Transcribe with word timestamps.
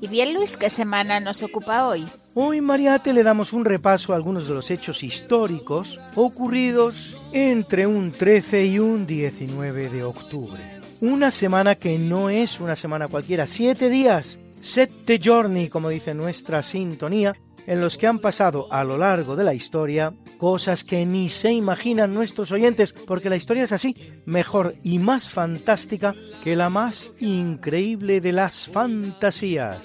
Y 0.00 0.06
bien, 0.06 0.32
Luis, 0.34 0.56
¿qué 0.56 0.70
semana 0.70 1.18
nos 1.18 1.42
ocupa 1.42 1.88
hoy? 1.88 2.06
Hoy 2.34 2.60
Mariate 2.60 3.12
le 3.12 3.24
damos 3.24 3.52
un 3.52 3.64
repaso 3.64 4.12
a 4.12 4.16
algunos 4.16 4.46
de 4.46 4.54
los 4.54 4.70
hechos 4.70 5.02
históricos 5.02 5.98
ocurridos 6.14 7.16
entre 7.32 7.86
un 7.86 8.12
13 8.12 8.64
y 8.66 8.78
un 8.78 9.06
19 9.06 9.88
de 9.88 10.04
octubre. 10.04 10.62
Una 11.00 11.32
semana 11.32 11.74
que 11.74 11.98
no 11.98 12.30
es 12.30 12.60
una 12.60 12.76
semana 12.76 13.08
cualquiera, 13.08 13.46
siete 13.46 13.88
días, 13.88 14.38
sette 14.60 15.20
giorni, 15.20 15.68
como 15.68 15.88
dice 15.88 16.14
nuestra 16.14 16.62
sintonía, 16.62 17.34
en 17.68 17.82
los 17.82 17.98
que 17.98 18.06
han 18.06 18.18
pasado 18.18 18.66
a 18.72 18.82
lo 18.82 18.96
largo 18.96 19.36
de 19.36 19.44
la 19.44 19.52
historia 19.52 20.14
cosas 20.38 20.84
que 20.84 21.04
ni 21.04 21.28
se 21.28 21.52
imaginan 21.52 22.14
nuestros 22.14 22.50
oyentes, 22.50 22.92
porque 22.92 23.28
la 23.28 23.36
historia 23.36 23.64
es 23.64 23.72
así, 23.72 23.94
mejor 24.24 24.74
y 24.82 24.98
más 24.98 25.30
fantástica 25.30 26.14
que 26.42 26.56
la 26.56 26.70
más 26.70 27.12
increíble 27.20 28.20
de 28.22 28.32
las 28.32 28.68
fantasías. 28.68 29.80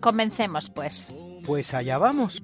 Comencemos, 0.00 0.68
pues. 0.70 1.08
Pues 1.44 1.74
allá 1.74 1.96
vamos. 1.98 2.42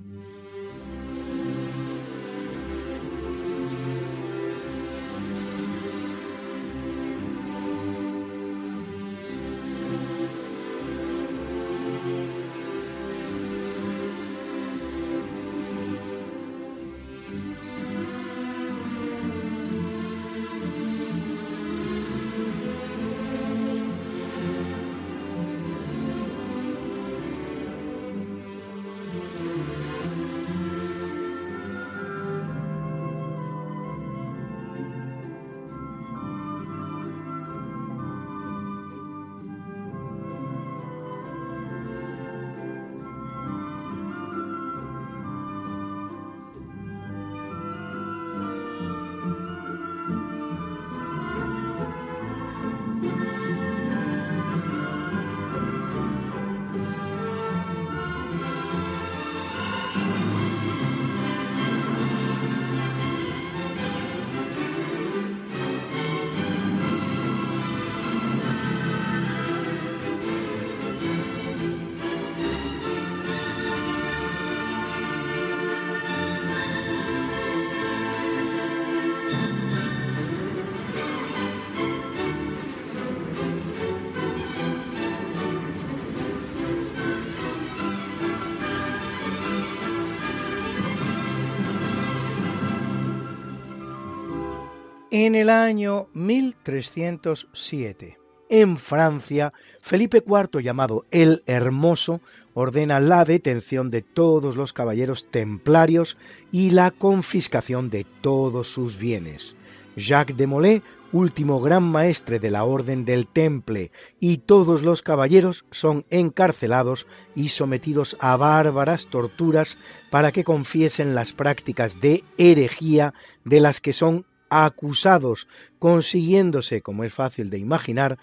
En 95.17 95.37
el 95.37 95.49
año 95.49 96.09
1307, 96.15 98.19
en 98.49 98.77
Francia, 98.79 99.53
Felipe 99.81 100.25
IV, 100.27 100.61
llamado 100.61 101.07
el 101.13 101.45
Hermoso, 101.47 102.21
ordena 102.53 102.99
la 102.99 103.25
detención 103.25 103.91
de 103.91 104.03
todos 104.03 104.57
los 104.57 104.73
caballeros 104.73 105.31
templarios 105.31 106.17
y 106.51 106.71
la 106.71 106.91
confiscación 106.91 107.91
de 107.91 108.05
todos 108.23 108.67
sus 108.67 108.99
bienes. 108.99 109.55
Jacques 109.95 110.37
de 110.37 110.49
Molay, 110.49 110.83
último 111.13 111.61
gran 111.61 111.85
maestre 111.85 112.41
de 112.41 112.51
la 112.51 112.65
Orden 112.65 113.05
del 113.05 113.29
Temple, 113.29 113.93
y 114.19 114.39
todos 114.39 114.83
los 114.83 115.03
caballeros 115.03 115.65
son 115.71 116.07
encarcelados 116.11 117.07
y 117.37 117.51
sometidos 117.51 118.17
a 118.19 118.37
bárbaras 118.37 119.07
torturas 119.07 119.79
para 120.11 120.33
que 120.33 120.43
confiesen 120.43 121.15
las 121.15 121.33
prácticas 121.33 122.01
de 122.01 122.25
herejía 122.37 123.15
de 123.45 123.61
las 123.61 123.81
que 123.81 123.93
son 123.93 124.27
acusados, 124.63 125.49
consiguiéndose, 125.79 126.81
como 126.81 127.03
es 127.03 127.13
fácil 127.13 127.51
de 127.51 127.59
imaginar, 127.59 128.19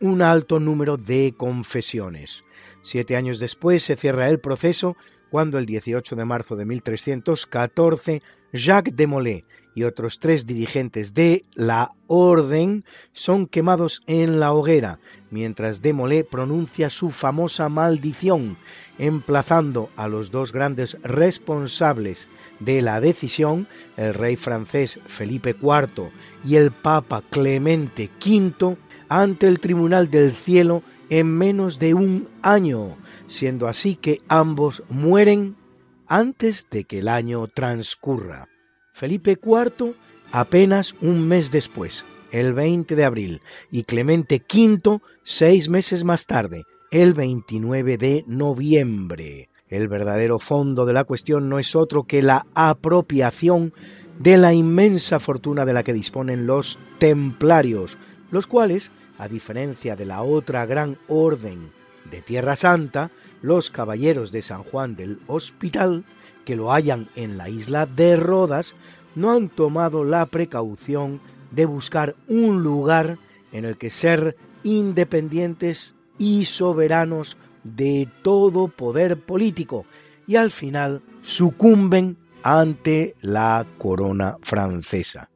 un 0.00 0.22
alto 0.22 0.60
número 0.60 0.96
de 0.96 1.34
confesiones. 1.36 2.44
Siete 2.82 3.16
años 3.16 3.38
después 3.38 3.82
se 3.82 3.96
cierra 3.96 4.28
el 4.28 4.40
proceso 4.40 4.96
cuando 5.30 5.58
el 5.58 5.66
18 5.66 6.16
de 6.16 6.24
marzo 6.24 6.56
de 6.56 6.64
1314 6.64 8.22
Jacques 8.54 8.94
de 8.96 9.08
Molay 9.08 9.44
y 9.74 9.82
otros 9.82 10.20
tres 10.20 10.46
dirigentes 10.46 11.12
de 11.12 11.44
la 11.56 11.92
Orden 12.06 12.84
son 13.12 13.48
quemados 13.48 14.02
en 14.06 14.38
la 14.38 14.52
hoguera, 14.52 15.00
mientras 15.32 15.82
de 15.82 15.92
Molay 15.92 16.22
pronuncia 16.22 16.88
su 16.88 17.10
famosa 17.10 17.68
maldición, 17.68 18.56
emplazando 18.96 19.90
a 19.96 20.06
los 20.06 20.30
dos 20.30 20.52
grandes 20.52 20.96
responsables 21.02 22.28
de 22.60 22.80
la 22.80 23.00
decisión, 23.00 23.66
el 23.96 24.14
rey 24.14 24.36
francés 24.36 25.00
Felipe 25.08 25.56
IV 25.60 26.10
y 26.44 26.54
el 26.54 26.70
Papa 26.70 27.24
Clemente 27.28 28.08
V, 28.24 28.76
ante 29.08 29.48
el 29.48 29.58
Tribunal 29.58 30.12
del 30.12 30.32
Cielo 30.32 30.84
en 31.10 31.26
menos 31.36 31.80
de 31.80 31.94
un 31.94 32.28
año, 32.40 32.96
siendo 33.26 33.66
así 33.66 33.96
que 33.96 34.20
ambos 34.28 34.84
mueren 34.88 35.56
antes 36.14 36.68
de 36.70 36.84
que 36.84 37.00
el 37.00 37.08
año 37.08 37.48
transcurra. 37.48 38.46
Felipe 38.92 39.32
IV 39.32 39.96
apenas 40.30 40.94
un 41.00 41.26
mes 41.26 41.50
después, 41.50 42.04
el 42.30 42.52
20 42.52 42.94
de 42.94 43.04
abril, 43.04 43.42
y 43.72 43.82
Clemente 43.82 44.40
V 44.40 45.00
seis 45.24 45.68
meses 45.68 46.04
más 46.04 46.26
tarde, 46.26 46.66
el 46.92 47.14
29 47.14 47.98
de 47.98 48.24
noviembre. 48.28 49.48
El 49.68 49.88
verdadero 49.88 50.38
fondo 50.38 50.86
de 50.86 50.92
la 50.92 51.02
cuestión 51.02 51.48
no 51.48 51.58
es 51.58 51.74
otro 51.74 52.04
que 52.04 52.22
la 52.22 52.46
apropiación 52.54 53.72
de 54.20 54.36
la 54.36 54.54
inmensa 54.54 55.18
fortuna 55.18 55.64
de 55.64 55.72
la 55.72 55.82
que 55.82 55.92
disponen 55.92 56.46
los 56.46 56.78
templarios, 57.00 57.98
los 58.30 58.46
cuales, 58.46 58.92
a 59.18 59.26
diferencia 59.26 59.96
de 59.96 60.06
la 60.06 60.22
otra 60.22 60.64
gran 60.64 60.96
orden 61.08 61.72
de 62.10 62.22
Tierra 62.22 62.56
Santa, 62.56 63.10
los 63.42 63.70
caballeros 63.70 64.32
de 64.32 64.42
San 64.42 64.62
Juan 64.62 64.96
del 64.96 65.18
Hospital, 65.26 66.04
que 66.44 66.56
lo 66.56 66.72
hallan 66.72 67.08
en 67.16 67.38
la 67.38 67.48
isla 67.48 67.86
de 67.86 68.16
Rodas, 68.16 68.74
no 69.14 69.32
han 69.32 69.48
tomado 69.48 70.04
la 70.04 70.26
precaución 70.26 71.20
de 71.50 71.66
buscar 71.66 72.16
un 72.28 72.62
lugar 72.62 73.18
en 73.52 73.64
el 73.64 73.76
que 73.76 73.90
ser 73.90 74.36
independientes 74.62 75.94
y 76.18 76.44
soberanos 76.46 77.36
de 77.62 78.08
todo 78.22 78.68
poder 78.68 79.18
político 79.20 79.86
y 80.26 80.36
al 80.36 80.50
final 80.50 81.02
sucumben 81.22 82.16
ante 82.42 83.14
la 83.20 83.64
corona 83.78 84.36
francesa. 84.42 85.30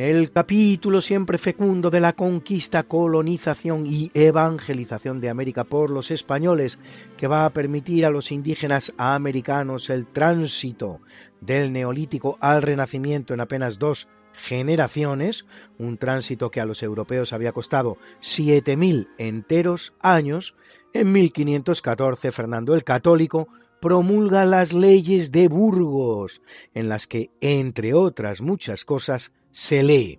El 0.00 0.30
capítulo 0.30 1.02
siempre 1.02 1.36
fecundo 1.36 1.90
de 1.90 2.00
la 2.00 2.14
conquista, 2.14 2.84
colonización 2.84 3.84
y 3.84 4.10
evangelización 4.14 5.20
de 5.20 5.28
América 5.28 5.64
por 5.64 5.90
los 5.90 6.10
españoles, 6.10 6.78
que 7.18 7.26
va 7.26 7.44
a 7.44 7.50
permitir 7.50 8.06
a 8.06 8.10
los 8.10 8.32
indígenas 8.32 8.94
americanos 8.96 9.90
el 9.90 10.06
tránsito 10.06 11.02
del 11.42 11.70
neolítico 11.70 12.38
al 12.40 12.62
renacimiento 12.62 13.34
en 13.34 13.40
apenas 13.40 13.78
dos 13.78 14.08
generaciones, 14.32 15.44
un 15.76 15.98
tránsito 15.98 16.50
que 16.50 16.62
a 16.62 16.64
los 16.64 16.82
europeos 16.82 17.34
había 17.34 17.52
costado 17.52 17.98
7.000 18.22 19.06
enteros 19.18 19.92
años, 20.00 20.54
en 20.94 21.12
1514 21.12 22.32
Fernando 22.32 22.72
el 22.72 22.84
Católico 22.84 23.48
promulga 23.82 24.46
las 24.46 24.72
leyes 24.72 25.30
de 25.30 25.48
Burgos, 25.48 26.40
en 26.72 26.88
las 26.88 27.06
que, 27.06 27.30
entre 27.42 27.92
otras 27.92 28.40
muchas 28.40 28.86
cosas, 28.86 29.32
se 29.50 29.82
lee. 29.82 30.18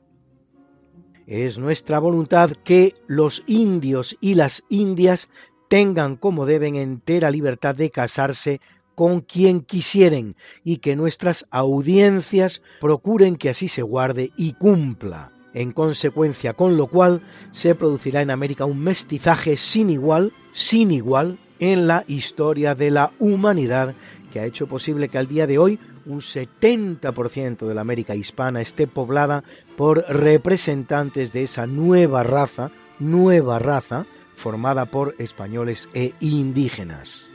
Es 1.27 1.57
nuestra 1.57 1.99
voluntad 1.99 2.51
que 2.63 2.95
los 3.07 3.43
indios 3.47 4.17
y 4.19 4.33
las 4.33 4.63
indias 4.69 5.29
tengan 5.69 6.17
como 6.17 6.45
deben 6.45 6.75
entera 6.75 7.31
libertad 7.31 7.75
de 7.75 7.89
casarse 7.89 8.59
con 8.95 9.21
quien 9.21 9.61
quisieren 9.61 10.35
y 10.63 10.77
que 10.77 10.95
nuestras 10.95 11.45
audiencias 11.49 12.61
procuren 12.81 13.37
que 13.37 13.49
así 13.49 13.67
se 13.67 13.81
guarde 13.81 14.31
y 14.35 14.53
cumpla. 14.53 15.31
En 15.53 15.71
consecuencia, 15.71 16.53
con 16.53 16.77
lo 16.77 16.87
cual 16.87 17.21
se 17.51 17.75
producirá 17.75 18.21
en 18.21 18.31
América 18.31 18.65
un 18.65 18.79
mestizaje 18.79 19.57
sin 19.57 19.89
igual, 19.89 20.33
sin 20.53 20.91
igual, 20.91 21.39
en 21.59 21.87
la 21.87 22.03
historia 22.07 22.73
de 22.73 22.91
la 22.91 23.11
humanidad 23.19 23.95
que 24.31 24.39
ha 24.39 24.45
hecho 24.45 24.67
posible 24.67 25.09
que 25.09 25.17
al 25.17 25.27
día 25.27 25.45
de 25.47 25.57
hoy 25.57 25.79
un 26.05 26.19
70% 26.19 27.67
de 27.67 27.75
la 27.75 27.81
América 27.81 28.15
hispana 28.15 28.61
esté 28.61 28.87
poblada 28.87 29.43
por 29.77 30.05
representantes 30.07 31.31
de 31.33 31.43
esa 31.43 31.67
nueva 31.67 32.23
raza, 32.23 32.71
nueva 32.99 33.59
raza, 33.59 34.05
formada 34.35 34.85
por 34.85 35.15
españoles 35.19 35.89
e 35.93 36.13
indígenas. 36.19 37.25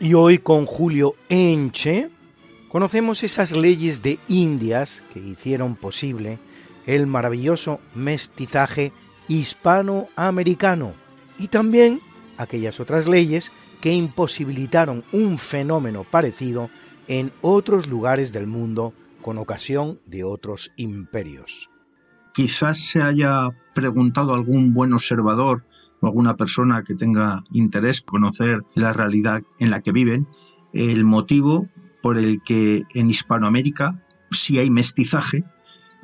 Y 0.00 0.14
hoy 0.14 0.38
con 0.38 0.66
Julio 0.66 1.14
Enche 1.28 2.10
conocemos 2.68 3.22
esas 3.22 3.52
leyes 3.52 4.02
de 4.02 4.18
Indias 4.28 5.02
que 5.12 5.20
hicieron 5.20 5.76
posible 5.76 6.38
el 6.86 7.06
maravilloso 7.06 7.80
mestizaje 7.94 8.92
hispanoamericano 9.28 10.94
y 11.38 11.48
también 11.48 12.00
aquellas 12.36 12.80
otras 12.80 13.06
leyes 13.06 13.52
que 13.80 13.92
imposibilitaron 13.92 15.04
un 15.12 15.38
fenómeno 15.38 16.04
parecido 16.04 16.70
en 17.10 17.32
otros 17.42 17.88
lugares 17.88 18.32
del 18.32 18.46
mundo 18.46 18.94
con 19.20 19.36
ocasión 19.36 19.98
de 20.06 20.22
otros 20.22 20.70
imperios. 20.76 21.68
Quizás 22.32 22.78
se 22.78 23.02
haya 23.02 23.48
preguntado 23.74 24.32
algún 24.32 24.72
buen 24.74 24.92
observador 24.92 25.64
o 26.00 26.06
alguna 26.06 26.36
persona 26.36 26.84
que 26.84 26.94
tenga 26.94 27.42
interés 27.50 28.00
conocer 28.00 28.62
la 28.76 28.92
realidad 28.92 29.42
en 29.58 29.70
la 29.70 29.80
que 29.80 29.90
viven, 29.90 30.28
el 30.72 31.04
motivo 31.04 31.68
por 32.00 32.16
el 32.16 32.42
que 32.44 32.84
en 32.94 33.10
Hispanoamérica 33.10 34.00
sí 34.30 34.60
hay 34.60 34.70
mestizaje, 34.70 35.42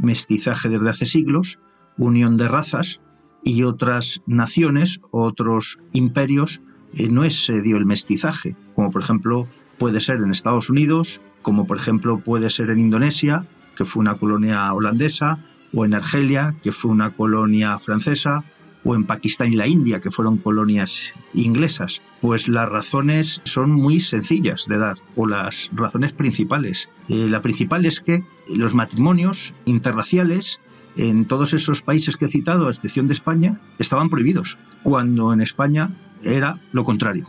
mestizaje 0.00 0.68
desde 0.68 0.90
hace 0.90 1.06
siglos, 1.06 1.60
unión 1.96 2.36
de 2.36 2.48
razas 2.48 3.00
y 3.44 3.62
otras 3.62 4.22
naciones, 4.26 5.00
otros 5.12 5.78
imperios, 5.92 6.62
eh, 6.94 7.08
no 7.08 7.30
se 7.30 7.62
dio 7.62 7.76
el 7.76 7.86
mestizaje, 7.86 8.56
como 8.74 8.90
por 8.90 9.02
ejemplo 9.02 9.46
puede 9.78 10.00
ser 10.00 10.16
en 10.16 10.30
Estados 10.30 10.70
Unidos, 10.70 11.20
como 11.42 11.66
por 11.66 11.76
ejemplo 11.76 12.18
puede 12.18 12.50
ser 12.50 12.70
en 12.70 12.78
Indonesia, 12.78 13.46
que 13.76 13.84
fue 13.84 14.00
una 14.00 14.16
colonia 14.16 14.72
holandesa, 14.72 15.38
o 15.72 15.84
en 15.84 15.94
Argelia, 15.94 16.56
que 16.62 16.72
fue 16.72 16.90
una 16.90 17.12
colonia 17.12 17.78
francesa, 17.78 18.44
o 18.84 18.94
en 18.94 19.04
Pakistán 19.04 19.52
y 19.52 19.56
la 19.56 19.66
India, 19.66 20.00
que 20.00 20.10
fueron 20.10 20.38
colonias 20.38 21.12
inglesas? 21.34 22.02
Pues 22.20 22.48
las 22.48 22.68
razones 22.68 23.42
son 23.44 23.70
muy 23.70 24.00
sencillas 24.00 24.66
de 24.68 24.78
dar, 24.78 24.96
o 25.16 25.26
las 25.26 25.70
razones 25.72 26.12
principales. 26.12 26.88
Eh, 27.08 27.26
la 27.28 27.42
principal 27.42 27.84
es 27.84 28.00
que 28.00 28.24
los 28.48 28.74
matrimonios 28.74 29.54
interraciales 29.64 30.60
en 30.96 31.26
todos 31.26 31.52
esos 31.52 31.82
países 31.82 32.16
que 32.16 32.24
he 32.24 32.28
citado, 32.28 32.68
a 32.68 32.70
excepción 32.70 33.06
de 33.06 33.12
España, 33.12 33.60
estaban 33.78 34.08
prohibidos, 34.08 34.56
cuando 34.82 35.32
en 35.32 35.40
España 35.40 35.94
era 36.22 36.60
lo 36.72 36.84
contrario 36.84 37.26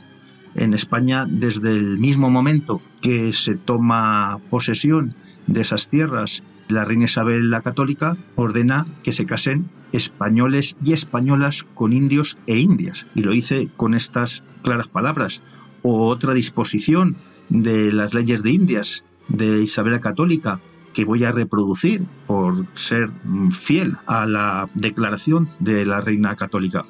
en 0.57 0.73
España 0.73 1.25
desde 1.29 1.71
el 1.77 1.97
mismo 1.97 2.29
momento 2.29 2.81
que 3.01 3.31
se 3.31 3.55
toma 3.55 4.39
posesión 4.49 5.15
de 5.47 5.61
esas 5.61 5.89
tierras, 5.89 6.43
la 6.67 6.83
reina 6.83 7.05
Isabel 7.05 7.49
la 7.49 7.61
Católica 7.61 8.17
ordena 8.35 8.85
que 9.03 9.13
se 9.13 9.25
casen 9.25 9.69
españoles 9.93 10.75
y 10.83 10.91
españolas 10.91 11.63
con 11.73 11.93
indios 11.93 12.37
e 12.45 12.57
indias. 12.57 13.07
Y 13.15 13.21
lo 13.21 13.33
hice 13.33 13.69
con 13.77 13.93
estas 13.93 14.43
claras 14.63 14.87
palabras. 14.87 15.41
O 15.83 16.07
otra 16.07 16.33
disposición 16.33 17.15
de 17.49 17.93
las 17.93 18.13
leyes 18.13 18.43
de 18.43 18.51
Indias 18.51 19.05
de 19.29 19.61
Isabel 19.61 19.93
la 19.93 20.01
Católica 20.01 20.59
que 20.93 21.05
voy 21.05 21.23
a 21.23 21.31
reproducir 21.31 22.05
por 22.25 22.65
ser 22.73 23.11
fiel 23.51 23.97
a 24.07 24.25
la 24.25 24.67
declaración 24.73 25.49
de 25.59 25.85
la 25.85 26.01
reina 26.01 26.35
católica. 26.35 26.83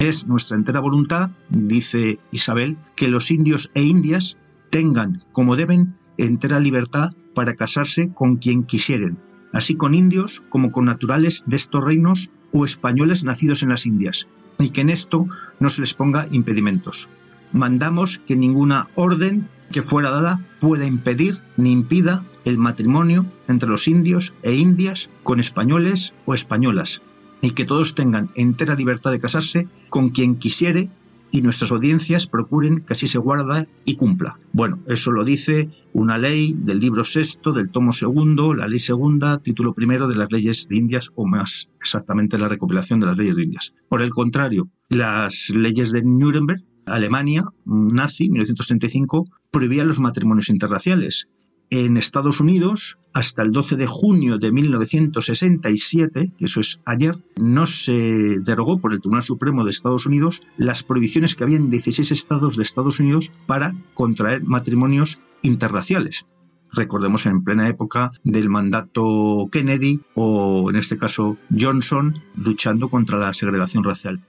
Es 0.00 0.26
nuestra 0.26 0.56
entera 0.56 0.80
voluntad, 0.80 1.30
dice 1.50 2.20
Isabel, 2.32 2.78
que 2.96 3.08
los 3.08 3.30
indios 3.30 3.70
e 3.74 3.82
indias 3.82 4.38
tengan, 4.70 5.24
como 5.30 5.56
deben, 5.56 5.98
entera 6.16 6.58
libertad 6.58 7.12
para 7.34 7.52
casarse 7.54 8.10
con 8.14 8.38
quien 8.38 8.64
quisieren, 8.64 9.18
así 9.52 9.74
con 9.74 9.92
indios 9.92 10.42
como 10.48 10.72
con 10.72 10.86
naturales 10.86 11.44
de 11.44 11.56
estos 11.56 11.84
reinos 11.84 12.30
o 12.50 12.64
españoles 12.64 13.24
nacidos 13.24 13.62
en 13.62 13.68
las 13.68 13.84
Indias, 13.84 14.26
y 14.58 14.70
que 14.70 14.80
en 14.80 14.88
esto 14.88 15.26
no 15.58 15.68
se 15.68 15.82
les 15.82 15.92
ponga 15.92 16.24
impedimentos. 16.30 17.10
Mandamos 17.52 18.22
que 18.26 18.36
ninguna 18.36 18.88
orden 18.94 19.50
que 19.70 19.82
fuera 19.82 20.10
dada 20.10 20.46
pueda 20.60 20.86
impedir 20.86 21.42
ni 21.58 21.72
impida 21.72 22.24
el 22.46 22.56
matrimonio 22.56 23.26
entre 23.48 23.68
los 23.68 23.86
indios 23.86 24.32
e 24.42 24.54
indias 24.54 25.10
con 25.22 25.40
españoles 25.40 26.14
o 26.24 26.32
españolas, 26.32 27.02
y 27.42 27.52
que 27.52 27.64
todos 27.64 27.94
tengan 27.94 28.30
entera 28.34 28.74
libertad 28.74 29.10
de 29.10 29.18
casarse 29.18 29.68
con 29.88 30.10
quien 30.10 30.36
quisiere 30.36 30.90
y 31.30 31.42
nuestras 31.42 31.70
audiencias 31.70 32.26
procuren 32.26 32.80
que 32.80 32.92
así 32.92 33.06
se 33.06 33.18
guarda 33.18 33.66
y 33.84 33.94
cumpla. 33.94 34.38
Bueno, 34.52 34.80
eso 34.86 35.12
lo 35.12 35.24
dice 35.24 35.70
una 35.92 36.18
ley 36.18 36.54
del 36.56 36.80
libro 36.80 37.04
sexto, 37.04 37.52
del 37.52 37.70
tomo 37.70 37.92
segundo, 37.92 38.54
la 38.54 38.68
ley 38.68 38.78
segunda, 38.78 39.38
título 39.38 39.74
primero 39.74 40.08
de 40.08 40.16
las 40.16 40.30
leyes 40.32 40.66
de 40.68 40.76
Indias, 40.76 41.10
o 41.14 41.26
más 41.26 41.68
exactamente 41.80 42.38
la 42.38 42.48
recopilación 42.48 43.00
de 43.00 43.06
las 43.06 43.16
leyes 43.16 43.36
de 43.36 43.42
Indias. 43.44 43.74
Por 43.88 44.02
el 44.02 44.10
contrario, 44.10 44.68
las 44.88 45.50
leyes 45.50 45.92
de 45.92 46.02
Nuremberg, 46.02 46.64
Alemania, 46.86 47.44
nazi, 47.64 48.28
1935, 48.28 49.26
prohibían 49.50 49.88
los 49.88 50.00
matrimonios 50.00 50.48
interraciales 50.48 51.28
en 51.70 51.96
Estados 51.96 52.40
Unidos, 52.40 52.98
hasta 53.12 53.42
el 53.42 53.52
12 53.52 53.76
de 53.76 53.86
junio 53.86 54.38
de 54.38 54.50
1967, 54.50 56.32
que 56.36 56.44
eso 56.44 56.60
es 56.60 56.80
ayer, 56.84 57.16
no 57.36 57.66
se 57.66 58.38
derogó 58.40 58.80
por 58.80 58.92
el 58.92 59.00
Tribunal 59.00 59.22
Supremo 59.22 59.64
de 59.64 59.70
Estados 59.70 60.06
Unidos 60.06 60.42
las 60.56 60.82
prohibiciones 60.82 61.34
que 61.34 61.44
había 61.44 61.58
en 61.58 61.70
16 61.70 62.10
estados 62.10 62.56
de 62.56 62.62
Estados 62.62 62.98
Unidos 62.98 63.32
para 63.46 63.74
contraer 63.94 64.42
matrimonios 64.42 65.20
interraciales. 65.42 66.26
Recordemos 66.72 67.26
en 67.26 67.42
plena 67.42 67.68
época 67.68 68.10
del 68.22 68.48
mandato 68.48 69.48
Kennedy 69.50 70.00
o 70.14 70.70
en 70.70 70.76
este 70.76 70.96
caso 70.96 71.36
Johnson 71.56 72.20
luchando 72.36 72.88
contra 72.88 73.18
la 73.18 73.32
segregación 73.32 73.82
racial. 73.82 74.22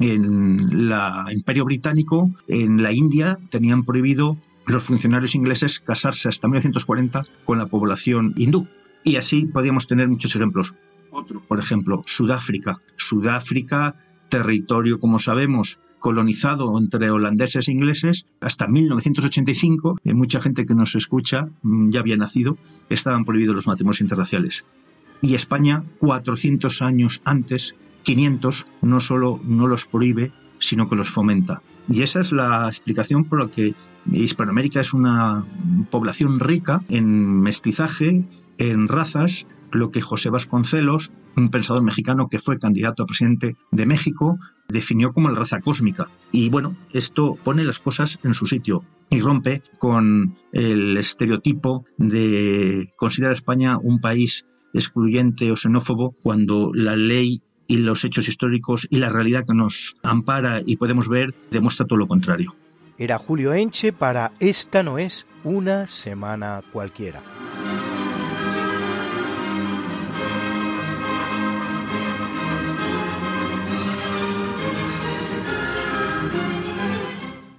En 0.00 0.58
el 0.70 0.92
Imperio 1.32 1.64
Británico, 1.64 2.30
en 2.48 2.82
la 2.82 2.92
India, 2.92 3.38
tenían 3.50 3.84
prohibido 3.84 4.36
los 4.66 4.84
funcionarios 4.84 5.34
ingleses 5.34 5.80
casarse 5.80 6.28
hasta 6.28 6.48
1940 6.48 7.22
con 7.44 7.58
la 7.58 7.66
población 7.66 8.32
hindú. 8.36 8.66
Y 9.02 9.16
así 9.16 9.46
podríamos 9.46 9.86
tener 9.86 10.08
muchos 10.08 10.34
ejemplos. 10.34 10.74
Otro, 11.10 11.40
por 11.40 11.58
ejemplo, 11.58 12.02
Sudáfrica. 12.06 12.78
Sudáfrica, 12.96 13.94
territorio, 14.28 14.98
como 14.98 15.18
sabemos, 15.18 15.78
colonizado 15.98 16.76
entre 16.78 17.10
holandeses 17.10 17.68
e 17.68 17.72
ingleses 17.72 18.26
hasta 18.40 18.66
1985. 18.66 19.98
Y 20.02 20.14
mucha 20.14 20.40
gente 20.40 20.66
que 20.66 20.74
nos 20.74 20.94
escucha 20.96 21.48
mm, 21.62 21.90
ya 21.90 22.00
había 22.00 22.16
nacido, 22.16 22.56
estaban 22.88 23.24
prohibidos 23.24 23.54
los 23.54 23.66
matrimonios 23.66 24.00
interraciales. 24.00 24.64
Y 25.20 25.34
España, 25.34 25.84
400 25.98 26.82
años 26.82 27.22
antes, 27.24 27.74
500, 28.02 28.66
no 28.82 29.00
solo 29.00 29.40
no 29.44 29.66
los 29.66 29.86
prohíbe, 29.86 30.32
sino 30.58 30.88
que 30.88 30.96
los 30.96 31.08
fomenta. 31.08 31.62
Y 31.88 32.02
esa 32.02 32.20
es 32.20 32.32
la 32.32 32.66
explicación 32.66 33.24
por 33.24 33.40
la 33.40 33.50
que 33.50 33.74
Hispanoamérica 34.10 34.80
es 34.80 34.94
una 34.94 35.44
población 35.90 36.40
rica 36.40 36.82
en 36.88 37.40
mestizaje, 37.40 38.24
en 38.58 38.88
razas, 38.88 39.46
lo 39.72 39.90
que 39.90 40.00
José 40.00 40.30
Vasconcelos, 40.30 41.12
un 41.36 41.48
pensador 41.48 41.82
mexicano 41.82 42.28
que 42.28 42.38
fue 42.38 42.58
candidato 42.58 43.02
a 43.02 43.06
presidente 43.06 43.56
de 43.72 43.86
México, 43.86 44.38
definió 44.68 45.12
como 45.12 45.28
la 45.28 45.38
raza 45.38 45.60
cósmica. 45.60 46.08
Y 46.32 46.48
bueno, 46.48 46.76
esto 46.92 47.36
pone 47.42 47.64
las 47.64 47.80
cosas 47.80 48.20
en 48.22 48.34
su 48.34 48.46
sitio 48.46 48.84
y 49.10 49.20
rompe 49.20 49.62
con 49.78 50.36
el 50.52 50.96
estereotipo 50.96 51.84
de 51.98 52.86
considerar 52.96 53.32
a 53.32 53.34
España 53.38 53.78
un 53.82 53.98
país 54.00 54.46
excluyente 54.72 55.50
o 55.50 55.56
xenófobo 55.56 56.14
cuando 56.22 56.70
la 56.74 56.96
ley 56.96 57.42
y 57.66 57.78
los 57.78 58.04
hechos 58.04 58.28
históricos 58.28 58.86
y 58.90 58.98
la 58.98 59.08
realidad 59.08 59.44
que 59.46 59.54
nos 59.54 59.96
ampara 60.02 60.60
y 60.64 60.76
podemos 60.76 61.08
ver 61.08 61.34
demuestra 61.50 61.86
todo 61.86 61.98
lo 61.98 62.06
contrario. 62.06 62.54
Era 62.98 63.18
Julio 63.18 63.52
Enche 63.54 63.92
para 63.92 64.32
Esta 64.38 64.82
no 64.82 64.98
es 64.98 65.26
una 65.42 65.86
semana 65.86 66.62
cualquiera. 66.72 67.20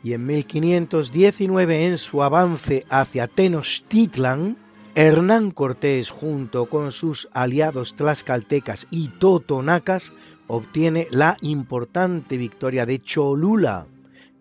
y 0.05 0.13
en 0.13 0.23
1519 0.27 1.87
en 1.87 1.97
su 1.97 2.21
avance 2.21 2.85
hacia 2.91 3.27
Tenochtitlan, 3.27 4.55
Hernán 4.93 5.49
Cortés 5.49 6.11
junto 6.11 6.67
con 6.67 6.91
sus 6.91 7.27
aliados 7.33 7.95
tlaxcaltecas 7.95 8.85
y 8.91 9.07
totonacas 9.07 10.13
obtiene 10.45 11.07
la 11.09 11.37
importante 11.41 12.37
victoria 12.37 12.85
de 12.85 13.01
Cholula, 13.01 13.87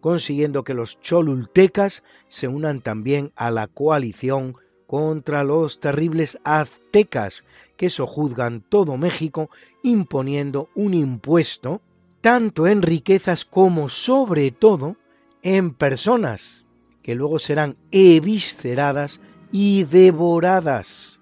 consiguiendo 0.04 0.64
que 0.64 0.74
los 0.74 1.00
cholultecas 1.00 2.02
se 2.28 2.46
unan 2.46 2.82
también 2.82 3.32
a 3.36 3.50
la 3.50 3.68
coalición 3.68 4.54
contra 4.86 5.44
los 5.44 5.80
terribles 5.80 6.38
aztecas 6.44 7.42
que 7.78 7.88
sojuzgan 7.88 8.60
todo 8.68 8.98
México 8.98 9.48
imponiendo 9.82 10.68
un 10.74 10.92
impuesto 10.92 11.80
tanto 12.20 12.66
en 12.66 12.82
riquezas 12.82 13.46
como 13.46 13.88
sobre 13.88 14.50
todo 14.50 14.96
en 15.42 15.72
personas 15.72 16.66
que 17.02 17.14
luego 17.14 17.38
serán 17.38 17.78
evisceradas 17.90 19.22
y 19.50 19.84
devoradas. 19.84 21.18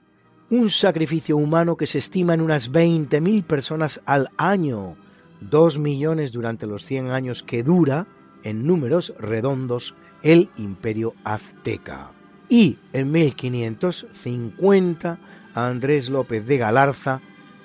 Un 0.51 0.71
sacrificio 0.71 1.37
humano 1.37 1.77
que 1.77 1.87
se 1.87 1.99
estima 1.99 2.35
en 2.35 2.41
unas 2.41 2.73
20.000 2.73 3.45
personas 3.45 4.01
al 4.07 4.31
año, 4.37 4.97
dos 5.41 5.79
millones 5.79 6.33
durante 6.33 6.67
los 6.67 6.85
100 6.85 7.13
años 7.13 7.45
que 7.45 7.63
dura, 7.63 8.09
en 8.43 8.67
números 8.67 9.15
redondos, 9.19 9.95
el 10.23 10.49
imperio 10.57 11.15
azteca. 11.25 12.11
Y 12.49 12.79
en 12.93 13.13
1550 13.13 15.19
Andrés 15.55 16.09
López 16.09 16.47
de 16.47 16.57
Galarza 16.59 17.21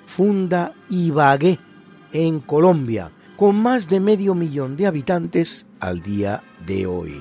funda 0.06 0.74
Ibagué 0.88 1.58
en 2.12 2.40
Colombia, 2.40 3.10
con 3.36 3.56
más 3.56 3.88
de 3.88 4.00
medio 4.00 4.34
millón 4.34 4.76
de 4.76 4.86
habitantes 4.86 5.66
al 5.80 6.02
día 6.02 6.42
de 6.66 6.86
hoy. 6.86 7.20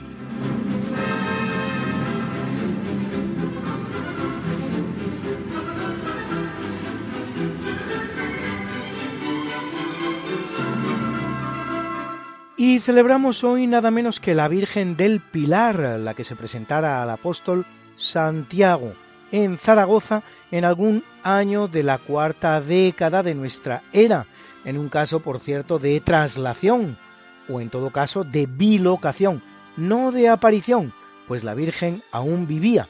Y 12.68 12.82
celebramos 12.82 13.46
hoy 13.46 13.66
nada 13.66 13.92
menos 13.92 14.20
que 14.20 14.36
la 14.36 14.50
Virgen 14.50 14.98
del 14.98 15.22
Pilar, 15.22 15.98
la 16.02 16.14
que 16.14 16.26
se 16.26 16.36
presentara 16.36 17.02
al 17.02 17.10
apóstol 17.10 17.66
Santiago 17.96 18.92
en 19.32 19.58
Zaragoza 19.58 20.22
en 20.52 20.66
algún 20.66 21.06
año 21.24 21.70
de 21.70 21.84
la 21.84 21.98
cuarta 21.98 22.60
década 22.60 23.24
de 23.24 23.36
nuestra 23.36 23.84
era, 23.94 24.26
en 24.66 24.78
un 24.78 24.90
caso, 24.90 25.22
por 25.22 25.40
cierto, 25.40 25.80
de 25.80 26.02
traslación, 26.02 26.98
o 27.48 27.62
en 27.62 27.70
todo 27.70 27.90
caso 27.92 28.26
de 28.26 28.48
bilocación, 28.48 29.42
no 29.78 30.12
de 30.12 30.28
aparición, 30.28 30.92
pues 31.26 31.46
la 31.46 31.54
Virgen 31.54 32.04
aún 32.12 32.48
vivía. 32.48 32.90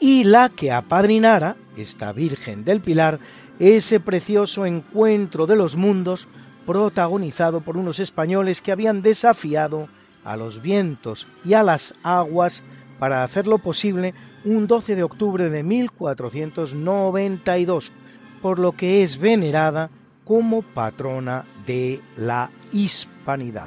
Y 0.00 0.24
la 0.24 0.48
que 0.48 0.72
apadrinara, 0.72 1.54
esta 1.76 2.10
Virgen 2.12 2.64
del 2.64 2.80
Pilar, 2.80 3.20
ese 3.60 4.00
precioso 4.00 4.66
encuentro 4.66 5.46
de 5.46 5.54
los 5.54 5.76
mundos 5.76 6.26
protagonizado 6.70 7.60
por 7.62 7.76
unos 7.76 7.98
españoles 7.98 8.62
que 8.62 8.70
habían 8.70 9.02
desafiado 9.02 9.88
a 10.24 10.36
los 10.36 10.62
vientos 10.62 11.26
y 11.44 11.54
a 11.54 11.64
las 11.64 11.94
aguas 12.04 12.62
para 13.00 13.24
hacerlo 13.24 13.58
posible 13.58 14.14
un 14.44 14.68
12 14.68 14.94
de 14.94 15.02
octubre 15.02 15.50
de 15.50 15.64
1492, 15.64 17.90
por 18.40 18.60
lo 18.60 18.70
que 18.70 19.02
es 19.02 19.18
venerada 19.18 19.90
como 20.24 20.62
patrona 20.62 21.44
de 21.66 22.00
la 22.16 22.50
hispanidad. 22.70 23.66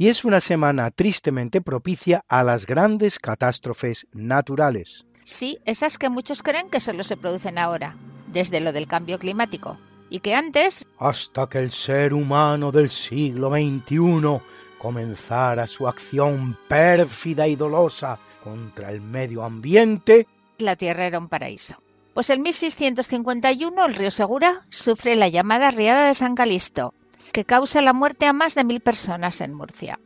Y 0.00 0.08
es 0.08 0.24
una 0.24 0.40
semana 0.40 0.90
tristemente 0.90 1.60
propicia 1.60 2.24
a 2.26 2.42
las 2.42 2.64
grandes 2.64 3.18
catástrofes 3.18 4.06
naturales. 4.14 5.04
Sí, 5.24 5.58
esas 5.66 5.98
que 5.98 6.08
muchos 6.08 6.42
creen 6.42 6.70
que 6.70 6.80
solo 6.80 7.04
se 7.04 7.18
producen 7.18 7.58
ahora, 7.58 7.96
desde 8.32 8.60
lo 8.60 8.72
del 8.72 8.86
cambio 8.86 9.18
climático, 9.18 9.78
y 10.08 10.20
que 10.20 10.34
antes... 10.34 10.88
Hasta 10.98 11.50
que 11.50 11.58
el 11.58 11.70
ser 11.70 12.14
humano 12.14 12.72
del 12.72 12.88
siglo 12.88 13.50
XXI 13.50 14.40
comenzara 14.78 15.66
su 15.66 15.86
acción 15.86 16.56
pérfida 16.66 17.46
y 17.46 17.54
dolosa 17.54 18.18
contra 18.42 18.92
el 18.92 19.02
medio 19.02 19.44
ambiente, 19.44 20.26
la 20.56 20.76
Tierra 20.76 21.04
era 21.04 21.18
un 21.18 21.28
paraíso. 21.28 21.76
Pues 22.14 22.30
en 22.30 22.40
1651 22.40 23.84
el 23.84 23.94
río 23.94 24.10
Segura 24.10 24.62
sufre 24.70 25.14
la 25.14 25.28
llamada 25.28 25.70
riada 25.70 26.08
de 26.08 26.14
San 26.14 26.34
Calisto, 26.34 26.94
que 27.30 27.44
causa 27.44 27.80
la 27.80 27.92
muerte 27.92 28.26
a 28.26 28.32
más 28.32 28.54
de 28.54 28.64
mil 28.64 28.80
personas 28.80 29.40
en 29.40 29.54
Murcia. 29.54 29.98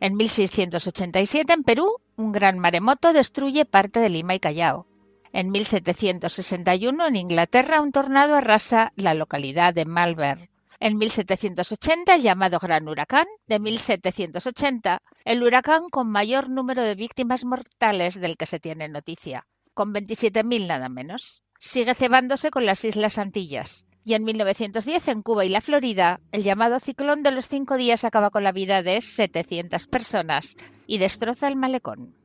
En 0.00 0.14
1687, 0.16 1.52
en 1.52 1.64
Perú, 1.64 1.96
un 2.16 2.32
gran 2.32 2.58
maremoto 2.58 3.12
destruye 3.12 3.64
parte 3.64 4.00
de 4.00 4.08
Lima 4.08 4.34
y 4.34 4.40
Callao. 4.40 4.86
En 5.32 5.50
1761, 5.50 7.06
en 7.06 7.16
Inglaterra, 7.16 7.80
un 7.80 7.92
tornado 7.92 8.36
arrasa 8.36 8.92
la 8.96 9.14
localidad 9.14 9.74
de 9.74 9.84
Malvern. 9.84 10.48
En 10.80 10.96
1780, 10.96 12.14
el 12.14 12.22
llamado 12.22 12.58
Gran 12.60 12.88
Huracán. 12.88 13.26
De 13.48 13.58
1780, 13.58 15.02
el 15.24 15.42
huracán 15.42 15.88
con 15.90 16.08
mayor 16.08 16.48
número 16.48 16.82
de 16.82 16.94
víctimas 16.94 17.44
mortales 17.44 18.20
del 18.20 18.36
que 18.36 18.46
se 18.46 18.60
tiene 18.60 18.88
noticia, 18.88 19.46
con 19.74 19.92
27.000 19.92 20.66
nada 20.66 20.88
menos. 20.88 21.42
Sigue 21.58 21.94
cebándose 21.94 22.50
con 22.50 22.64
las 22.64 22.84
Islas 22.84 23.18
Antillas 23.18 23.87
y 24.08 24.14
en 24.14 24.24
1910 24.24 25.08
en 25.08 25.20
Cuba 25.20 25.44
y 25.44 25.50
la 25.50 25.60
Florida, 25.60 26.20
el 26.32 26.42
llamado 26.42 26.80
ciclón 26.80 27.22
de 27.22 27.30
los 27.30 27.46
cinco 27.46 27.76
días 27.76 28.04
acaba 28.04 28.30
con 28.30 28.42
la 28.42 28.52
vida 28.52 28.82
de 28.82 29.02
700 29.02 29.86
personas 29.86 30.56
y 30.86 30.96
destroza 30.96 31.46
el 31.46 31.56
malecón. 31.56 32.17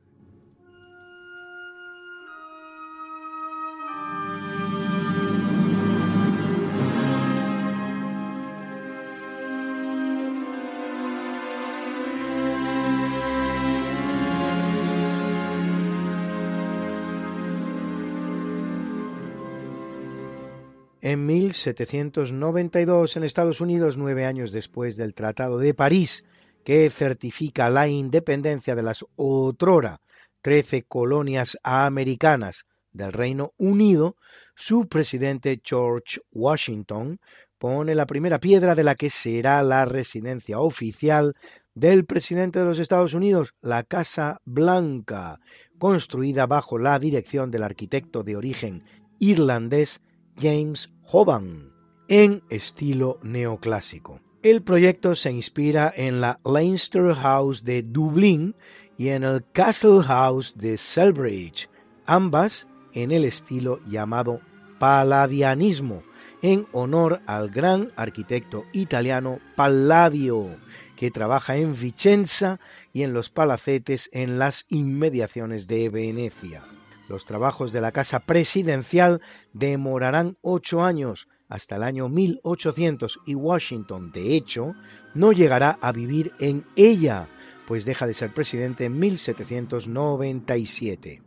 En 21.04 21.26
1792 21.26 23.18
en 23.18 23.24
Estados 23.24 23.60
Unidos, 23.60 23.98
nueve 23.98 24.24
años 24.24 24.52
después 24.52 24.96
del 24.96 25.12
Tratado 25.12 25.58
de 25.58 25.74
París, 25.74 26.24
que 26.64 26.88
certifica 26.88 27.68
la 27.68 27.88
independencia 27.88 28.74
de 28.74 28.82
las 28.82 29.04
otrora 29.14 30.00
trece 30.40 30.84
colonias 30.84 31.58
americanas 31.62 32.64
del 32.90 33.12
Reino 33.12 33.52
Unido, 33.58 34.16
su 34.54 34.88
presidente 34.88 35.60
George 35.62 36.22
Washington 36.32 37.20
pone 37.58 37.94
la 37.94 38.06
primera 38.06 38.40
piedra 38.40 38.74
de 38.74 38.84
la 38.84 38.94
que 38.94 39.10
será 39.10 39.62
la 39.62 39.84
residencia 39.84 40.58
oficial 40.58 41.34
del 41.74 42.06
presidente 42.06 42.60
de 42.60 42.64
los 42.64 42.78
Estados 42.78 43.12
Unidos, 43.12 43.52
la 43.60 43.82
Casa 43.82 44.40
Blanca, 44.46 45.38
construida 45.76 46.46
bajo 46.46 46.78
la 46.78 46.98
dirección 46.98 47.50
del 47.50 47.64
arquitecto 47.64 48.22
de 48.22 48.36
origen 48.36 48.84
irlandés 49.18 50.00
James 50.38 50.90
Hoban 51.10 51.72
en 52.08 52.42
estilo 52.50 53.18
neoclásico. 53.22 54.20
El 54.42 54.62
proyecto 54.62 55.14
se 55.14 55.30
inspira 55.30 55.92
en 55.96 56.20
la 56.20 56.38
Leinster 56.44 57.14
House 57.14 57.64
de 57.64 57.82
Dublín 57.82 58.54
y 58.98 59.08
en 59.08 59.24
el 59.24 59.44
Castle 59.52 60.02
House 60.02 60.54
de 60.56 60.76
Selbridge, 60.76 61.68
ambas 62.04 62.66
en 62.92 63.10
el 63.10 63.24
estilo 63.24 63.80
llamado 63.86 64.40
Palladianismo, 64.78 66.02
en 66.42 66.66
honor 66.72 67.20
al 67.26 67.48
gran 67.48 67.92
arquitecto 67.96 68.64
italiano 68.72 69.38
Palladio, 69.56 70.58
que 70.96 71.10
trabaja 71.10 71.56
en 71.56 71.74
Vicenza 71.74 72.60
y 72.92 73.02
en 73.02 73.14
los 73.14 73.30
palacetes 73.30 74.10
en 74.12 74.38
las 74.38 74.66
inmediaciones 74.68 75.66
de 75.66 75.88
Venecia. 75.88 76.62
Los 77.08 77.24
trabajos 77.24 77.72
de 77.72 77.80
la 77.80 77.92
casa 77.92 78.20
presidencial 78.20 79.20
demorarán 79.52 80.36
ocho 80.40 80.82
años, 80.82 81.28
hasta 81.48 81.76
el 81.76 81.82
año 81.82 82.08
1800, 82.08 83.20
y 83.26 83.34
Washington, 83.34 84.12
de 84.12 84.34
hecho, 84.34 84.74
no 85.14 85.32
llegará 85.32 85.78
a 85.80 85.92
vivir 85.92 86.32
en 86.38 86.64
ella, 86.76 87.28
pues 87.66 87.84
deja 87.84 88.06
de 88.06 88.14
ser 88.14 88.32
presidente 88.32 88.86
en 88.86 88.98
1797. 88.98 91.20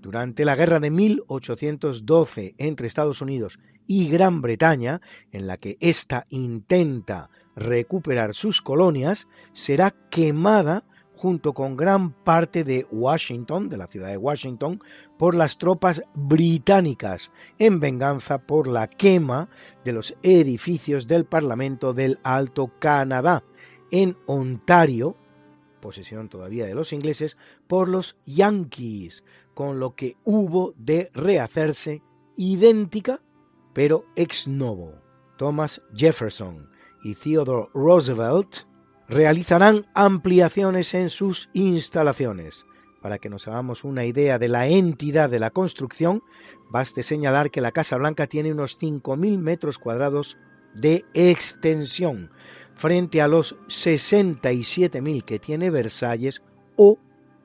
Durante 0.00 0.44
la 0.44 0.54
guerra 0.56 0.80
de 0.80 0.90
1812 0.90 2.54
entre 2.58 2.86
Estados 2.86 3.20
Unidos 3.20 3.58
y 3.86 4.08
Gran 4.08 4.42
Bretaña, 4.42 5.00
en 5.30 5.46
la 5.46 5.58
que 5.58 5.76
ésta 5.80 6.26
intenta 6.28 7.30
recuperar 7.54 8.34
sus 8.34 8.62
colonias, 8.62 9.28
será 9.52 9.94
quemada 10.10 10.84
junto 11.22 11.52
con 11.52 11.76
gran 11.76 12.10
parte 12.10 12.64
de 12.64 12.84
Washington, 12.90 13.68
de 13.68 13.76
la 13.76 13.86
ciudad 13.86 14.08
de 14.08 14.16
Washington, 14.16 14.82
por 15.16 15.36
las 15.36 15.56
tropas 15.56 16.02
británicas, 16.14 17.30
en 17.60 17.78
venganza 17.78 18.38
por 18.38 18.66
la 18.66 18.88
quema 18.88 19.48
de 19.84 19.92
los 19.92 20.16
edificios 20.24 21.06
del 21.06 21.24
Parlamento 21.24 21.94
del 21.94 22.18
Alto 22.24 22.72
Canadá, 22.80 23.44
en 23.92 24.16
Ontario, 24.26 25.14
posesión 25.80 26.28
todavía 26.28 26.66
de 26.66 26.74
los 26.74 26.92
ingleses, 26.92 27.36
por 27.68 27.86
los 27.86 28.16
Yankees, 28.26 29.22
con 29.54 29.78
lo 29.78 29.94
que 29.94 30.16
hubo 30.24 30.74
de 30.76 31.08
rehacerse 31.14 32.02
idéntica, 32.36 33.20
pero 33.72 34.06
ex 34.16 34.48
novo. 34.48 34.94
Thomas 35.38 35.80
Jefferson 35.94 36.68
y 37.04 37.14
Theodore 37.14 37.68
Roosevelt 37.74 38.71
realizarán 39.08 39.86
ampliaciones 39.94 40.94
en 40.94 41.08
sus 41.08 41.50
instalaciones. 41.52 42.64
Para 43.00 43.18
que 43.18 43.28
nos 43.28 43.48
hagamos 43.48 43.82
una 43.84 44.04
idea 44.04 44.38
de 44.38 44.48
la 44.48 44.68
entidad 44.68 45.28
de 45.28 45.40
la 45.40 45.50
construcción, 45.50 46.22
baste 46.70 47.02
señalar 47.02 47.50
que 47.50 47.60
la 47.60 47.72
Casa 47.72 47.96
Blanca 47.96 48.28
tiene 48.28 48.52
unos 48.52 48.80
5.000 48.80 49.38
metros 49.38 49.78
cuadrados 49.78 50.38
de 50.74 51.04
extensión, 51.12 52.30
frente 52.76 53.20
a 53.20 53.28
los 53.28 53.56
67.000 53.66 55.24
que 55.24 55.38
tiene 55.38 55.70
Versalles 55.70 56.42
o, 56.76 56.98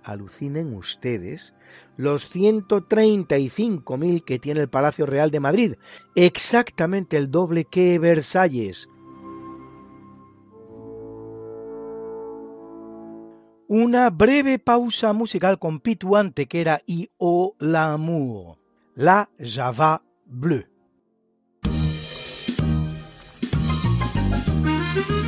alucinen 0.04 0.74
ustedes, 0.76 1.54
los 1.98 2.34
135.000 2.34 4.24
que 4.24 4.40
tiene 4.40 4.62
el 4.62 4.70
Palacio 4.70 5.06
Real 5.06 5.32
de 5.32 5.40
Madrid, 5.40 5.74
exactamente 6.16 7.18
el 7.18 7.30
doble 7.32 7.66
que 7.66 8.00
Versalles, 8.00 8.88
Una 13.70 14.10
breve 14.10 14.60
pausa 14.60 15.12
musical 15.12 15.60
con 15.60 15.82
Pitou 15.82 16.16
Antequera 16.16 16.80
y 16.86 17.10
O 17.18 17.54
l'amour, 17.60 18.58
la 18.96 19.28
Java 19.40 20.02
bleue. 20.26 20.70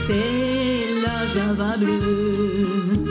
C'est 0.06 1.02
la 1.04 1.28
Java 1.28 1.76
bleue, 1.78 3.06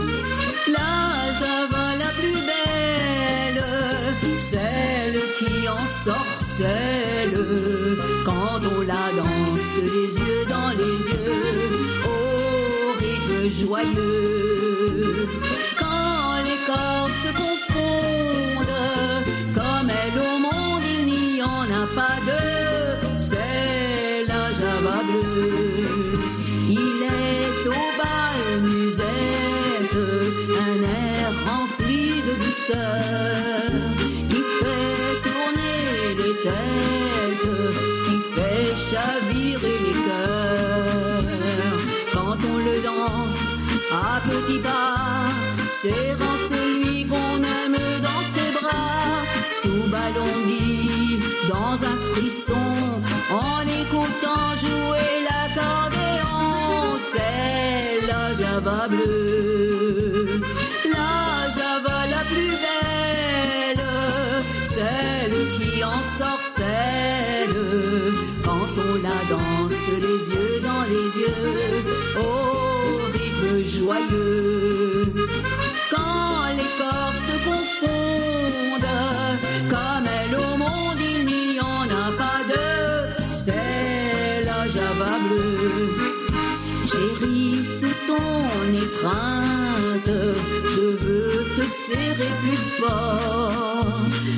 la 0.72 1.32
Java 1.38 1.96
la 1.98 2.10
plus 2.16 2.40
belle, 2.48 3.62
celle 4.48 5.20
qui 5.38 5.68
en 5.68 5.86
sorcelle 6.06 7.38
quand 8.24 8.60
on 8.64 8.80
la 8.80 9.04
danse 9.14 9.76
les 9.76 10.10
yeux 10.18 10.44
dans 10.48 10.70
les 10.70 10.98
yeux, 11.12 11.27
joyeux. 13.50 15.28
Quand 15.78 16.42
les 16.44 16.60
corps 16.66 17.08
se 17.22 17.30
confondent, 17.42 18.74
comme 19.54 19.90
elle 19.90 20.18
au 20.18 20.38
monde, 20.38 20.82
il 20.98 21.06
n'y 21.06 21.42
en 21.42 21.66
a 21.82 21.86
pas 21.94 22.16
deux. 22.26 23.08
C'est 23.18 24.26
la 24.26 24.44
Java 24.58 24.98
bleue. 25.08 26.18
Il 26.68 27.02
est 27.02 27.68
au 27.68 27.84
bal 27.98 28.60
musette, 28.62 29.96
un 30.66 30.78
air 30.82 31.30
rempli 31.46 32.22
de 32.26 32.34
douceur 32.44 33.17
à 44.18 44.20
petits 44.20 44.58
pas, 44.58 45.30
serrant 45.80 46.38
celui 46.50 47.06
qu'on 47.06 47.36
aime 47.58 47.80
dans 48.06 48.22
ses 48.34 48.50
bras, 48.58 49.22
tout 49.62 49.86
balondi 49.96 51.20
dans 51.48 51.76
un 51.90 51.96
frisson, 52.10 52.70
en 53.46 53.60
écoutant 53.80 54.48
jouer 54.62 55.08
l'accordéon, 55.26 56.98
c'est 57.10 58.06
la 58.10 58.24
Java 58.38 58.88
bleue, 58.88 59.47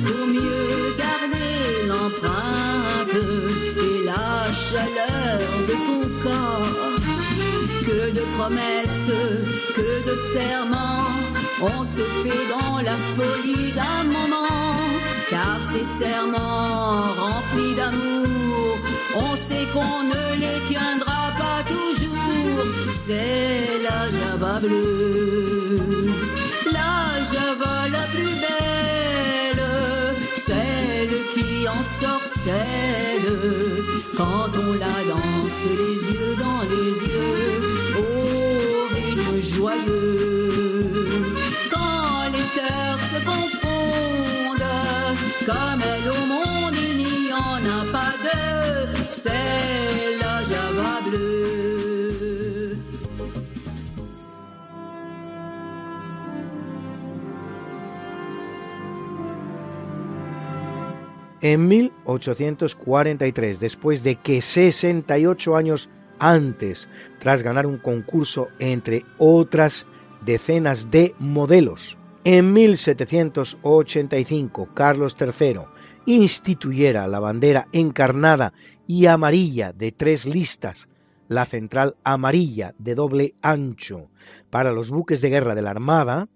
pour 0.05 0.27
mieux 0.27 0.95
garder 1.03 1.87
l'empreinte 1.89 3.17
et 3.87 4.05
la 4.05 4.51
chaleur 4.67 5.39
de 5.69 5.75
ton 5.87 6.03
corps. 6.23 6.99
Que 7.87 8.11
de 8.17 8.23
promesses, 8.37 9.17
que 9.75 9.91
de 10.09 10.15
serments, 10.33 11.11
on 11.61 11.83
se 11.83 12.03
fait 12.21 12.43
dans 12.55 12.77
la 12.89 12.97
folie 13.15 13.71
d'un 13.73 14.03
moment, 14.17 14.77
car 15.29 15.57
ces 15.71 16.03
serments 16.03 17.03
remplis 17.23 17.75
d'amour, 17.75 18.50
on 19.15 19.35
sait 19.35 19.65
qu'on 19.73 20.03
ne 20.03 20.39
les 20.39 20.59
tiendra 20.67 21.31
pas 21.37 21.63
toujours. 21.67 22.63
C'est 23.05 23.81
la 23.83 24.01
Java 24.17 24.59
bleue, 24.59 26.07
la 26.71 26.93
Java 27.31 27.89
la 27.91 28.05
plus 28.13 28.33
belle, 28.45 29.63
celle 30.45 31.15
qui 31.33 31.67
en 31.67 31.83
sorcelle 32.03 33.31
quand 34.17 34.51
on 34.55 34.73
la 34.73 34.97
danse 35.09 35.61
les 35.79 35.99
yeux 36.13 36.35
dans 36.37 36.61
les 36.69 36.93
yeux, 37.09 37.61
au 37.97 38.85
rythme 38.93 39.41
joyeux. 39.55 41.07
Quand 41.71 42.31
les 42.33 42.47
cœurs 42.55 42.99
se 43.11 43.19
confondent, 43.25 44.69
comme 45.45 45.81
elle 45.81 46.09
au 46.11 46.25
monde, 46.27 46.40
En 61.41 61.67
1843, 61.67 63.59
después 63.59 64.03
de 64.03 64.17
que 64.17 64.41
68 64.41 65.55
años 65.55 65.89
antes, 66.19 66.87
tras 67.19 67.41
ganar 67.41 67.65
un 67.65 67.79
concurso 67.79 68.49
entre 68.59 69.03
otras 69.17 69.87
decenas 70.23 70.91
de 70.91 71.15
modelos, 71.17 71.97
en 72.23 72.53
1785 72.53 74.69
Carlos 74.75 75.17
III 75.19 75.61
instituyera 76.05 77.07
la 77.07 77.19
bandera 77.19 77.67
encarnada 77.71 78.53
y 78.85 79.07
amarilla 79.07 79.73
de 79.73 79.91
tres 79.91 80.27
listas, 80.27 80.87
la 81.27 81.45
central 81.45 81.95
amarilla 82.03 82.75
de 82.77 82.93
doble 82.93 83.33
ancho. 83.41 84.11
Para 84.51 84.71
los 84.71 84.91
buques 84.91 85.21
de 85.21 85.31
guerra 85.31 85.55
de 85.55 85.63
la 85.63 85.71
Armada, 85.71 86.27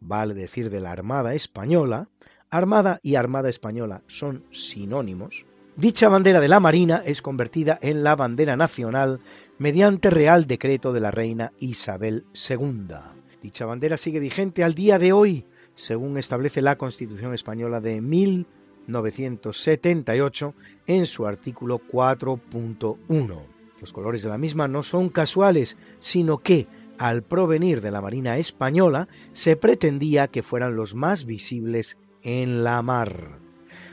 vale 0.00 0.34
decir 0.34 0.70
de 0.70 0.80
la 0.80 0.92
Armada 0.92 1.34
Española, 1.34 2.08
Armada 2.54 3.00
y 3.02 3.16
Armada 3.16 3.48
Española 3.48 4.02
son 4.06 4.44
sinónimos, 4.52 5.44
Dicha 5.76 6.08
bandera 6.08 6.40
de 6.40 6.46
la 6.46 6.60
Marina 6.60 7.02
es 7.04 7.20
convertida 7.20 7.80
en 7.82 8.04
la 8.04 8.14
bandera 8.14 8.54
nacional 8.54 9.18
mediante 9.58 10.08
Real 10.08 10.46
Decreto 10.46 10.92
de 10.92 11.00
la 11.00 11.10
Reina 11.10 11.50
Isabel 11.58 12.26
II. 12.48 12.94
Dicha 13.42 13.66
bandera 13.66 13.96
sigue 13.96 14.20
vigente 14.20 14.62
al 14.62 14.76
día 14.76 15.00
de 15.00 15.12
hoy, 15.12 15.46
según 15.74 16.16
establece 16.16 16.62
la 16.62 16.78
Constitución 16.78 17.34
Española 17.34 17.80
de 17.80 18.00
1978 18.00 20.54
en 20.86 21.06
su 21.06 21.26
artículo 21.26 21.80
4.1. 21.90 23.42
Los 23.80 23.92
colores 23.92 24.22
de 24.22 24.28
la 24.28 24.38
misma 24.38 24.68
no 24.68 24.84
son 24.84 25.08
casuales, 25.08 25.76
sino 25.98 26.38
que, 26.38 26.68
al 26.98 27.24
provenir 27.24 27.80
de 27.80 27.90
la 27.90 28.00
Marina 28.00 28.38
Española, 28.38 29.08
se 29.32 29.56
pretendía 29.56 30.28
que 30.28 30.44
fueran 30.44 30.76
los 30.76 30.94
más 30.94 31.24
visibles 31.24 31.96
en 32.24 32.64
la 32.64 32.82
mar. 32.82 33.38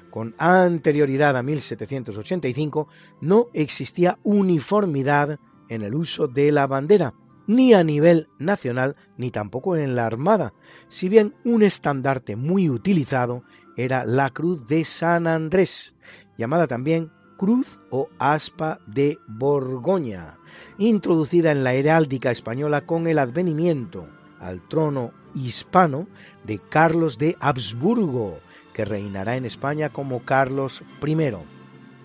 Con 0.10 0.34
anterioridad 0.38 1.38
a 1.38 1.44
1785 1.44 2.88
no 3.22 3.48
existía 3.54 4.18
uniformidad 4.24 5.40
en 5.70 5.84
el 5.84 5.96
uso 5.96 6.28
de 6.28 6.52
la 6.52 6.68
bandera, 6.68 7.14
ni 7.48 7.74
a 7.74 7.84
nivel 7.84 8.28
nacional 8.40 8.96
ni 9.18 9.32
tampoco 9.32 9.76
en 9.78 9.96
la 9.96 10.06
Armada, 10.06 10.54
si 10.90 11.08
bien 11.08 11.34
un 11.46 11.64
estandarte 11.64 12.36
muy 12.36 12.70
utilizado 12.70 13.44
era 13.78 14.06
la 14.06 14.30
Cruz 14.32 14.68
de 14.68 14.84
San 14.84 15.28
Andrés, 15.28 15.96
llamada 16.38 16.68
también 16.68 17.12
Cruz 17.38 17.80
o 17.90 18.10
Aspa 18.20 18.80
de 18.86 19.18
Borgoña, 19.28 20.38
introducida 20.78 21.52
en 21.52 21.64
la 21.64 21.74
heráldica 21.74 22.32
española 22.32 22.86
con 22.86 23.08
el 23.08 23.18
advenimiento 23.18 24.08
al 24.42 24.62
trono 24.68 25.12
hispano 25.34 26.08
de 26.44 26.60
Carlos 26.60 27.18
de 27.18 27.38
Habsburgo, 27.40 28.40
que 28.74 28.86
reinará 28.86 29.38
en 29.38 29.46
España 29.46 29.90
como 29.90 30.24
Carlos 30.26 30.82
I. 31.06 31.16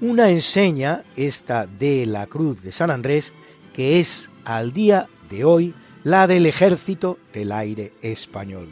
Una 0.01 0.31
enseña, 0.31 1.03
esta 1.17 1.67
de 1.67 2.07
la 2.07 2.27
Cruz 2.27 2.63
de 2.63 2.73
San 2.73 2.91
Andrés, 2.91 3.33
que 3.75 3.99
es 3.99 4.29
al 4.45 4.73
día 4.73 5.09
de 5.31 5.45
hoy 5.45 5.75
la 6.05 6.27
del 6.27 6.47
Ejército 6.47 7.19
del 7.33 7.51
Aire 7.51 7.93
Español. 8.03 8.69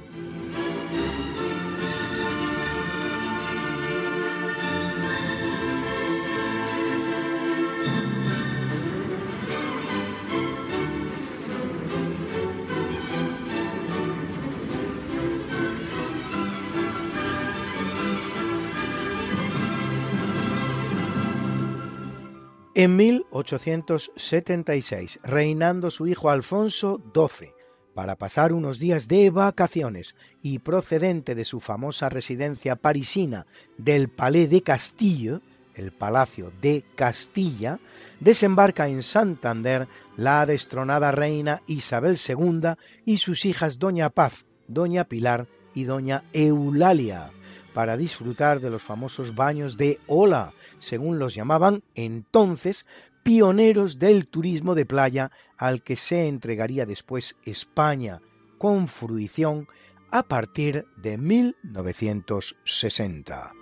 En 22.77 22.97
1876, 22.97 25.21
reinando 25.23 25.93
su 25.93 26.09
hijo 26.09 26.29
Alfonso 26.29 27.01
XII, 27.15 27.53
para 27.95 28.17
pasar 28.17 28.53
unos 28.53 28.81
días 28.81 29.07
de 29.07 29.31
vacaciones 29.31 30.17
y 30.43 30.59
procedente 30.59 31.37
de 31.37 31.45
su 31.45 31.61
famosa 31.61 32.09
residencia 32.09 32.75
parisina 32.75 33.47
del 33.79 34.09
Palais 34.09 34.51
de 34.51 34.63
Castillo, 34.63 35.41
el 35.77 35.93
Palacio 35.93 36.51
de 36.61 36.85
Castilla, 36.97 37.79
desembarca 38.19 38.89
en 38.89 39.05
Santander 39.05 39.87
la 40.17 40.45
destronada 40.45 41.13
reina 41.13 41.63
Isabel 41.69 42.19
II 42.29 42.71
y 43.05 43.19
sus 43.19 43.45
hijas 43.45 43.79
Doña 43.79 44.11
Paz, 44.11 44.47
Doña 44.67 45.05
Pilar 45.05 45.47
y 45.75 45.85
Doña 45.85 46.25
Eulalia, 46.33 47.31
para 47.75 47.99
disfrutar 47.99 48.61
de 48.61 48.71
los 48.71 48.83
famosos 48.83 49.35
baños 49.35 49.77
de 49.77 50.01
Ola, 50.07 50.55
según 50.79 51.19
los 51.19 51.35
llamaban 51.35 51.83
entonces, 51.95 52.87
pioneros 53.23 53.99
del 53.99 54.27
turismo 54.29 54.75
de 54.75 54.87
playa 54.87 55.31
al 55.59 55.83
que 55.83 55.97
se 55.97 56.27
entregaría 56.29 56.87
después 56.87 57.37
España 57.45 58.23
con 58.59 58.89
fruición 58.89 59.69
a 60.11 60.23
partir 60.23 60.87
de 60.97 61.19
1960. 61.19 63.53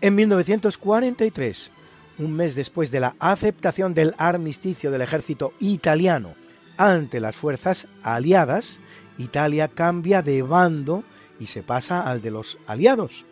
En 0.00 0.14
1943, 0.16 1.70
un 2.18 2.32
mes 2.32 2.54
después 2.54 2.90
de 2.90 3.00
la 3.00 3.16
aceptación 3.18 3.94
del 3.94 4.14
armisticio 4.18 4.90
del 4.90 5.02
ejército 5.02 5.52
italiano 5.60 6.34
ante 6.76 7.20
las 7.20 7.36
fuerzas 7.36 7.86
aliadas, 8.02 8.80
Italia 9.18 9.68
cambia 9.68 10.22
de 10.22 10.42
bando 10.42 11.04
y 11.38 11.46
se 11.46 11.62
pasa 11.62 12.02
al 12.02 12.20
de 12.20 12.30
los 12.30 12.58
aliados. 12.66 13.24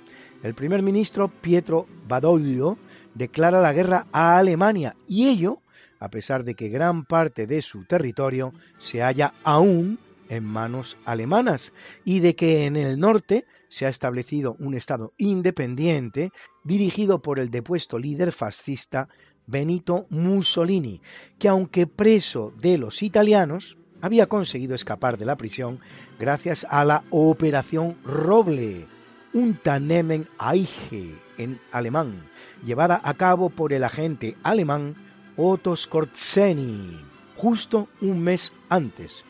El 0.42 0.54
primer 0.54 0.82
ministro 0.82 1.28
Pietro 1.28 1.86
Badoglio 2.06 2.78
declara 3.14 3.60
la 3.60 3.72
guerra 3.72 4.06
a 4.12 4.38
Alemania 4.38 4.96
y 5.06 5.28
ello 5.28 5.62
a 6.02 6.08
pesar 6.08 6.42
de 6.42 6.56
que 6.56 6.68
gran 6.68 7.04
parte 7.04 7.46
de 7.46 7.62
su 7.62 7.84
territorio 7.84 8.52
se 8.78 9.02
halla 9.02 9.34
aún 9.44 10.00
en 10.28 10.42
manos 10.42 10.96
alemanas 11.04 11.72
y 12.04 12.18
de 12.18 12.34
que 12.34 12.66
en 12.66 12.74
el 12.74 12.98
norte 12.98 13.44
se 13.72 13.86
ha 13.86 13.88
establecido 13.88 14.54
un 14.58 14.74
Estado 14.74 15.14
independiente 15.16 16.30
dirigido 16.62 17.22
por 17.22 17.38
el 17.38 17.50
depuesto 17.50 17.98
líder 17.98 18.32
fascista 18.32 19.08
Benito 19.46 20.04
Mussolini, 20.10 21.00
que 21.38 21.48
aunque 21.48 21.86
preso 21.86 22.52
de 22.60 22.76
los 22.76 23.02
italianos, 23.02 23.78
había 24.02 24.26
conseguido 24.26 24.74
escapar 24.74 25.16
de 25.16 25.24
la 25.24 25.36
prisión 25.36 25.80
gracias 26.18 26.66
a 26.68 26.84
la 26.84 27.04
Operación 27.08 27.96
Roble, 28.04 28.84
Unternehmen 29.32 30.28
Eiche 30.38 31.14
en 31.38 31.58
alemán, 31.70 32.26
llevada 32.62 33.00
a 33.02 33.14
cabo 33.14 33.48
por 33.48 33.72
el 33.72 33.84
agente 33.84 34.36
alemán 34.42 34.96
Otto 35.38 35.74
Skorzeny, 35.74 37.00
justo 37.36 37.88
un 38.02 38.22
mes 38.22 38.52
antes, 38.68 39.24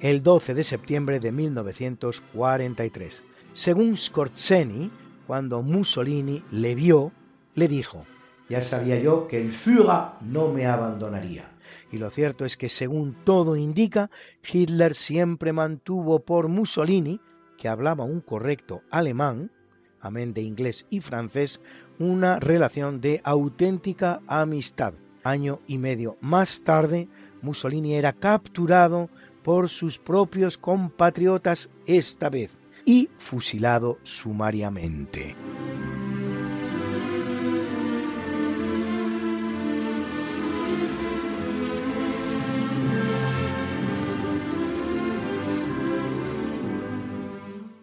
el 0.00 0.24
12 0.24 0.54
de 0.54 0.64
septiembre 0.64 1.20
de 1.20 1.30
1943. 1.30 3.22
Según 3.54 3.96
Skorzeny, 3.96 4.90
cuando 5.28 5.62
Mussolini 5.62 6.42
le 6.50 6.74
vio, 6.74 7.12
le 7.54 7.68
dijo, 7.68 8.04
ya 8.48 8.60
sabía 8.60 8.98
yo 8.98 9.28
que 9.28 9.40
el 9.40 9.52
Führer 9.52 10.08
no 10.22 10.48
me 10.48 10.66
abandonaría. 10.66 11.52
Y 11.92 11.98
lo 11.98 12.10
cierto 12.10 12.44
es 12.44 12.56
que, 12.56 12.68
según 12.68 13.14
todo 13.22 13.54
indica, 13.54 14.10
Hitler 14.52 14.96
siempre 14.96 15.52
mantuvo 15.52 16.18
por 16.18 16.48
Mussolini, 16.48 17.20
que 17.56 17.68
hablaba 17.68 18.02
un 18.02 18.20
correcto 18.20 18.82
alemán, 18.90 19.52
amén 20.00 20.34
de 20.34 20.42
inglés 20.42 20.84
y 20.90 20.98
francés, 21.00 21.60
una 22.00 22.40
relación 22.40 23.00
de 23.00 23.20
auténtica 23.22 24.20
amistad. 24.26 24.94
Año 25.22 25.60
y 25.68 25.78
medio 25.78 26.16
más 26.20 26.62
tarde, 26.64 27.06
Mussolini 27.40 27.94
era 27.94 28.14
capturado 28.14 29.10
por 29.44 29.68
sus 29.68 30.00
propios 30.00 30.58
compatriotas 30.58 31.70
esta 31.86 32.28
vez 32.30 32.50
y 32.84 33.08
fusilado 33.18 33.98
sumariamente. 34.02 35.34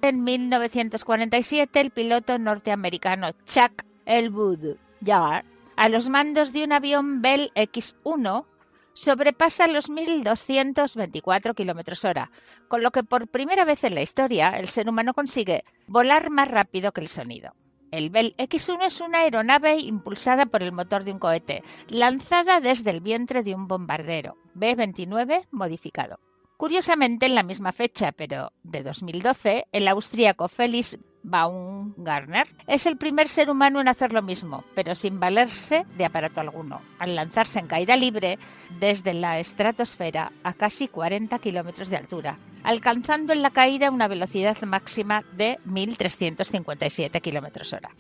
En 0.04 0.24
1947, 0.24 1.80
el 1.80 1.92
piloto 1.92 2.38
norteamericano 2.38 3.32
Chuck 3.46 3.84
Elwood 4.06 4.76
Yard, 5.00 5.46
a 5.78 5.90
los 5.90 6.10
mandos 6.10 6.52
de 6.52 6.64
un 6.64 6.74
avión 6.74 7.22
Bell 7.22 7.52
X-1, 7.56 8.46
sobrepasa 8.93 9.67
los 9.67 9.89
1.224 9.89 11.56
kilómetros 11.56 12.06
hora, 12.06 12.32
con 12.67 12.84
lo 12.84 12.91
que 12.91 13.04
por 13.04 13.27
primera 13.27 13.65
vez 13.65 13.84
en 13.84 13.95
la 13.95 14.01
historia 14.01 14.51
el 14.51 14.67
ser 14.67 14.89
humano 14.89 15.13
consigue 15.13 15.63
volar 15.88 16.30
más 16.30 16.47
rápido 16.47 16.91
que 16.91 17.01
el 17.01 17.08
sonido. 17.08 17.54
El 17.91 18.10
Bell 18.10 18.36
X-1 18.38 18.86
es 18.86 19.01
una 19.01 19.19
aeronave 19.19 19.77
impulsada 19.80 20.45
por 20.45 20.63
el 20.63 20.71
motor 20.71 21.04
de 21.04 21.12
un 21.12 21.19
cohete, 21.19 21.62
lanzada 21.89 22.62
desde 22.62 22.89
el 22.89 23.01
vientre 23.01 23.43
de 23.43 23.54
un 23.54 23.67
bombardero, 23.67 24.38
B-29 24.54 25.47
modificado. 25.51 26.19
Curiosamente, 26.56 27.25
en 27.25 27.36
la 27.36 27.43
misma 27.43 27.73
fecha, 27.73 28.12
pero 28.13 28.54
de 28.63 28.84
2012, 28.84 29.65
el 29.71 29.88
austríaco 29.88 30.47
Felix 30.47 30.99
Baumgartner 31.24 32.48
es 32.68 32.86
el 32.86 32.98
primer 32.98 33.30
ser 33.30 33.50
humano 33.50 33.80
en 33.80 33.88
hacer 33.88 34.12
lo 34.14 34.22
mismo, 34.22 34.64
pero 34.76 34.96
sin 34.96 35.20
valerse 35.20 35.86
de 35.98 36.06
aparato 36.06 36.42
alguno, 36.42 36.82
al 37.00 37.16
lanzarse 37.16 37.60
en 37.60 37.68
caída 37.68 37.96
libre 37.96 38.40
desde 38.80 39.14
la 39.14 39.40
estratosfera 39.40 40.32
a 40.44 40.54
casi 40.54 40.88
40 40.88 41.38
kilómetros 41.40 41.90
de 41.90 41.98
altura, 41.98 42.38
alcanzando 42.64 43.34
en 43.34 43.42
la 43.42 43.52
caída 43.52 43.92
una 43.92 44.08
velocidad 44.08 44.60
máxima 44.62 45.24
de 45.34 45.60
1.357 45.68 47.22
kilómetros 47.22 47.74
hora. 47.74 47.92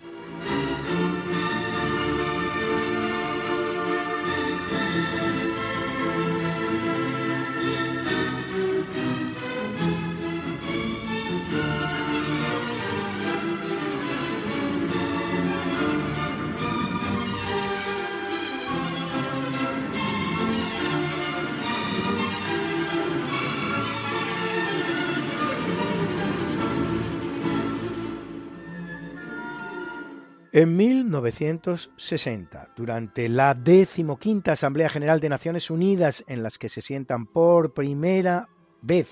En 30.53 30.75
1960, 30.75 32.73
durante 32.75 33.29
la 33.29 33.53
decimoquinta 33.53 34.51
Asamblea 34.51 34.89
General 34.89 35.21
de 35.21 35.29
Naciones 35.29 35.69
Unidas, 35.69 36.25
en 36.27 36.43
las 36.43 36.57
que 36.57 36.67
se 36.67 36.81
sientan 36.81 37.25
por 37.25 37.73
primera 37.73 38.49
vez 38.81 39.07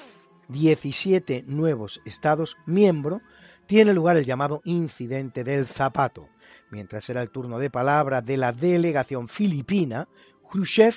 17 0.50 1.46
nuevos 1.48 2.02
Estados 2.04 2.58
miembros, 2.66 3.22
tiene 3.68 3.94
lugar 3.94 4.18
el 4.18 4.26
llamado 4.26 4.60
incidente 4.66 5.46
del 5.46 5.66
zapato. 5.66 6.28
Mientras 6.72 7.10
era 7.10 7.22
el 7.22 7.30
turno 7.30 7.58
de 7.58 7.70
palabra 7.70 8.22
de 8.22 8.36
la 8.36 8.52
delegación 8.52 9.30
filipina, 9.30 10.10
Khrushchev 10.52 10.96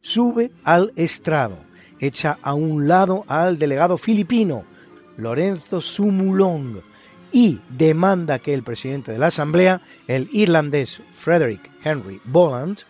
sube 0.00 0.52
al 0.64 0.94
estrado, 0.96 1.58
echa 2.00 2.38
a 2.40 2.54
un 2.54 2.88
lado 2.88 3.24
al 3.28 3.58
delegado 3.58 3.98
filipino, 3.98 4.64
Lorenzo 5.18 5.82
Sumulong, 5.82 6.80
y 7.32 7.60
demanda 7.70 8.38
que 8.38 8.52
el 8.52 8.62
presidente 8.62 9.10
de 9.10 9.18
la 9.18 9.28
Asamblea, 9.28 9.80
el 10.06 10.28
irlandés 10.32 11.00
Frederick 11.18 11.70
Henry 11.82 12.20
Boland, 12.24 12.80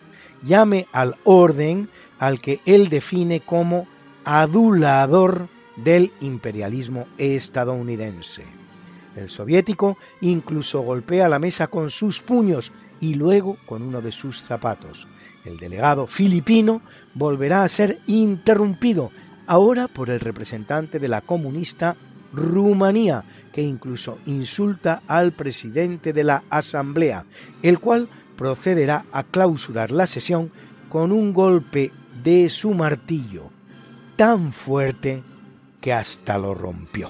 llame 0.43 0.87
al 0.91 1.15
orden 1.23 1.89
al 2.19 2.41
que 2.41 2.59
él 2.65 2.89
define 2.89 3.39
como 3.39 3.87
adulador 4.25 5.47
del 5.77 6.11
imperialismo 6.21 7.07
estadounidense. 7.17 8.43
El 9.15 9.29
soviético 9.29 9.97
incluso 10.21 10.81
golpea 10.81 11.29
la 11.29 11.39
mesa 11.39 11.67
con 11.67 11.89
sus 11.89 12.19
puños 12.19 12.71
y 12.99 13.13
luego 13.15 13.57
con 13.65 13.81
uno 13.81 14.01
de 14.01 14.11
sus 14.11 14.41
zapatos. 14.43 15.07
El 15.45 15.57
delegado 15.57 16.07
filipino 16.07 16.81
volverá 17.13 17.63
a 17.63 17.69
ser 17.69 17.99
interrumpido, 18.07 19.11
ahora 19.45 19.87
por 19.87 20.09
el 20.09 20.19
representante 20.19 20.99
de 20.99 21.07
la 21.07 21.21
comunista 21.21 21.95
Rumanía, 22.33 23.23
que 23.51 23.61
incluso 23.61 24.17
insulta 24.25 25.03
al 25.07 25.31
presidente 25.31 26.13
de 26.13 26.23
la 26.23 26.43
Asamblea, 26.49 27.25
el 27.61 27.79
cual 27.79 28.09
procederá 28.35 29.05
a 29.11 29.23
clausurar 29.23 29.91
la 29.91 30.07
sesión 30.07 30.51
con 30.89 31.11
un 31.11 31.33
golpe 31.33 31.91
de 32.23 32.49
su 32.49 32.73
martillo 32.73 33.49
tan 34.15 34.53
fuerte 34.53 35.23
que 35.81 35.93
hasta 35.93 36.37
lo 36.37 36.53
rompió. 36.53 37.09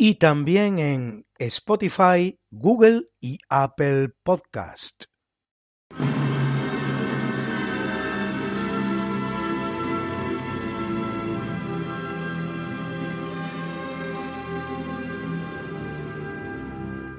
Y 0.00 0.14
también 0.14 0.78
en 0.78 1.26
Spotify, 1.38 2.38
Google 2.52 3.08
y 3.20 3.40
Apple 3.48 4.10
Podcast. 4.22 5.06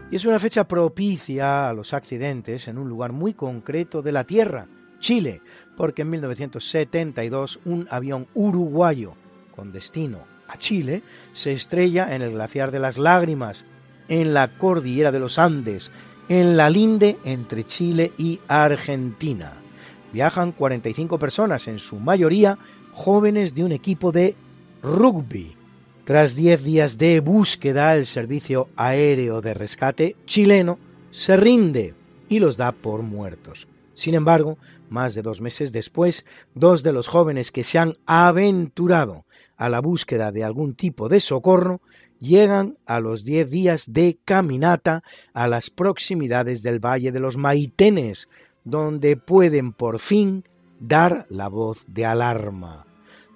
Y 0.09 0.15
es 0.15 0.23
una 0.23 0.39
fecha 0.39 0.65
propicia 0.65 1.67
a 1.67 1.73
los 1.73 1.93
accidentes 1.93 2.69
en 2.69 2.77
un 2.77 2.87
lugar 2.87 3.11
muy 3.11 3.33
concreto 3.33 4.01
de 4.01 4.13
la 4.13 4.23
Tierra, 4.23 4.67
Chile, 4.99 5.41
porque 5.75 6.03
en 6.03 6.11
1972 6.11 7.59
un 7.65 7.87
avión 7.91 8.27
uruguayo 8.33 9.15
con 9.53 9.73
destino 9.73 10.38
a 10.49 10.57
Chile, 10.57 11.03
se 11.33 11.51
estrella 11.51 12.13
en 12.13 12.21
el 12.21 12.31
glaciar 12.31 12.71
de 12.71 12.79
las 12.79 12.97
lágrimas, 12.97 13.65
en 14.07 14.33
la 14.33 14.57
cordillera 14.57 15.11
de 15.11 15.19
los 15.19 15.39
Andes, 15.39 15.91
en 16.27 16.57
la 16.57 16.69
linde 16.69 17.17
entre 17.23 17.63
Chile 17.63 18.11
y 18.17 18.39
Argentina. 18.47 19.53
Viajan 20.11 20.51
45 20.51 21.19
personas, 21.19 21.67
en 21.67 21.79
su 21.79 21.97
mayoría 21.97 22.57
jóvenes 22.91 23.53
de 23.53 23.63
un 23.63 23.71
equipo 23.71 24.11
de 24.11 24.35
rugby. 24.81 25.55
Tras 26.03 26.35
10 26.35 26.63
días 26.63 26.97
de 26.97 27.19
búsqueda, 27.19 27.95
el 27.95 28.07
Servicio 28.07 28.69
Aéreo 28.75 29.41
de 29.41 29.53
Rescate 29.53 30.15
chileno 30.25 30.79
se 31.11 31.37
rinde 31.37 31.93
y 32.27 32.39
los 32.39 32.57
da 32.57 32.71
por 32.71 33.03
muertos. 33.03 33.67
Sin 33.93 34.15
embargo, 34.15 34.57
más 34.89 35.13
de 35.13 35.21
dos 35.21 35.41
meses 35.41 35.71
después, 35.71 36.25
dos 36.55 36.81
de 36.83 36.93
los 36.93 37.07
jóvenes 37.07 37.51
que 37.51 37.63
se 37.63 37.77
han 37.77 37.93
aventurado 38.05 39.25
a 39.59 39.69
la 39.69 39.81
búsqueda 39.81 40.31
de 40.31 40.43
algún 40.43 40.73
tipo 40.73 41.09
de 41.09 41.19
socorro, 41.19 41.81
llegan 42.19 42.77
a 42.85 42.99
los 43.01 43.23
diez 43.23 43.51
días 43.51 43.83
de 43.91 44.17
caminata 44.23 45.03
a 45.33 45.47
las 45.47 45.69
proximidades 45.69 46.63
del 46.63 46.79
Valle 46.79 47.11
de 47.11 47.19
los 47.19 47.37
Maitenes, 47.37 48.29
donde 48.63 49.17
pueden 49.17 49.73
por 49.73 49.99
fin 49.99 50.45
dar 50.79 51.25
la 51.29 51.49
voz 51.49 51.83
de 51.87 52.05
alarma. 52.05 52.85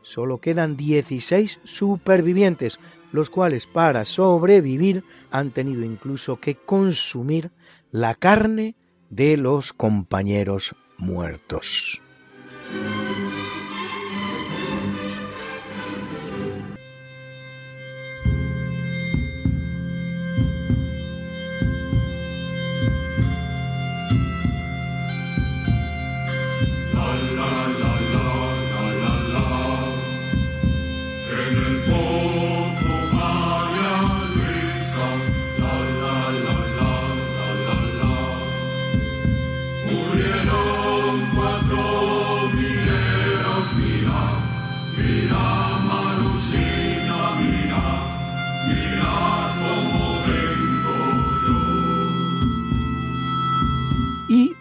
Solo 0.01 0.39
quedan 0.39 0.77
16 0.77 1.59
supervivientes, 1.65 2.79
los 3.11 3.29
cuales 3.29 3.67
para 3.67 4.05
sobrevivir 4.05 5.03
han 5.29 5.51
tenido 5.51 5.83
incluso 5.83 6.39
que 6.39 6.55
consumir 6.55 7.51
la 7.91 8.15
carne 8.15 8.75
de 9.09 9.35
los 9.35 9.73
compañeros 9.73 10.73
muertos. 10.97 12.01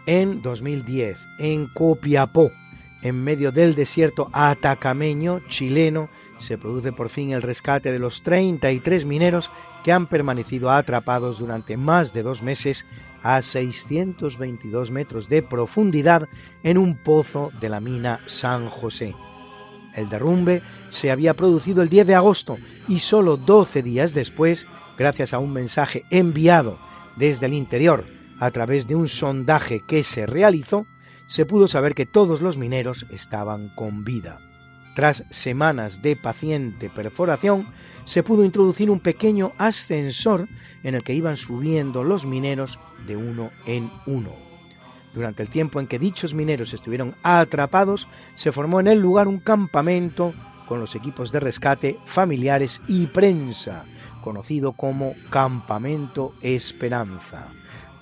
En 0.06 0.42
2010 0.42 1.18
en 1.38 1.66
Copiapó, 1.66 2.50
en 3.02 3.22
medio 3.22 3.52
del 3.52 3.74
desierto 3.74 4.30
atacameño 4.32 5.40
chileno, 5.48 6.08
se 6.38 6.58
produce 6.58 6.92
por 6.92 7.08
fin 7.08 7.32
el 7.32 7.42
rescate 7.42 7.92
de 7.92 7.98
los 7.98 8.22
33 8.22 9.04
mineros 9.04 9.50
que 9.84 9.92
han 9.92 10.06
permanecido 10.06 10.70
atrapados 10.70 11.38
durante 11.38 11.76
más 11.76 12.12
de 12.12 12.22
dos 12.22 12.42
meses 12.42 12.84
a 13.22 13.42
622 13.42 14.90
metros 14.90 15.28
de 15.28 15.42
profundidad 15.42 16.28
en 16.62 16.78
un 16.78 16.96
pozo 16.96 17.50
de 17.60 17.68
la 17.68 17.80
mina 17.80 18.20
San 18.26 18.68
José. 18.68 19.14
El 19.94 20.08
derrumbe 20.08 20.62
se 20.88 21.10
había 21.10 21.34
producido 21.34 21.82
el 21.82 21.88
10 21.88 22.06
de 22.06 22.14
agosto 22.14 22.58
y 22.88 23.00
solo 23.00 23.36
12 23.36 23.82
días 23.82 24.14
después, 24.14 24.66
gracias 24.96 25.32
a 25.34 25.38
un 25.38 25.52
mensaje 25.52 26.04
enviado 26.10 26.78
desde 27.16 27.46
el 27.46 27.54
interior 27.54 28.21
a 28.42 28.50
través 28.50 28.88
de 28.88 28.96
un 28.96 29.06
sondaje 29.06 29.84
que 29.86 30.02
se 30.02 30.26
realizó, 30.26 30.84
se 31.28 31.46
pudo 31.46 31.68
saber 31.68 31.94
que 31.94 32.06
todos 32.06 32.40
los 32.40 32.56
mineros 32.58 33.06
estaban 33.12 33.68
con 33.76 34.02
vida. 34.02 34.40
Tras 34.96 35.22
semanas 35.30 36.02
de 36.02 36.16
paciente 36.16 36.90
perforación, 36.90 37.68
se 38.04 38.24
pudo 38.24 38.44
introducir 38.44 38.90
un 38.90 38.98
pequeño 38.98 39.52
ascensor 39.58 40.48
en 40.82 40.96
el 40.96 41.04
que 41.04 41.14
iban 41.14 41.36
subiendo 41.36 42.02
los 42.02 42.26
mineros 42.26 42.80
de 43.06 43.16
uno 43.16 43.52
en 43.64 43.92
uno. 44.06 44.32
Durante 45.14 45.44
el 45.44 45.48
tiempo 45.48 45.78
en 45.78 45.86
que 45.86 46.00
dichos 46.00 46.34
mineros 46.34 46.74
estuvieron 46.74 47.14
atrapados, 47.22 48.08
se 48.34 48.50
formó 48.50 48.80
en 48.80 48.88
el 48.88 48.98
lugar 48.98 49.28
un 49.28 49.38
campamento 49.38 50.34
con 50.66 50.80
los 50.80 50.96
equipos 50.96 51.30
de 51.30 51.38
rescate, 51.38 51.96
familiares 52.06 52.80
y 52.88 53.06
prensa, 53.06 53.84
conocido 54.20 54.72
como 54.72 55.14
Campamento 55.30 56.34
Esperanza. 56.42 57.52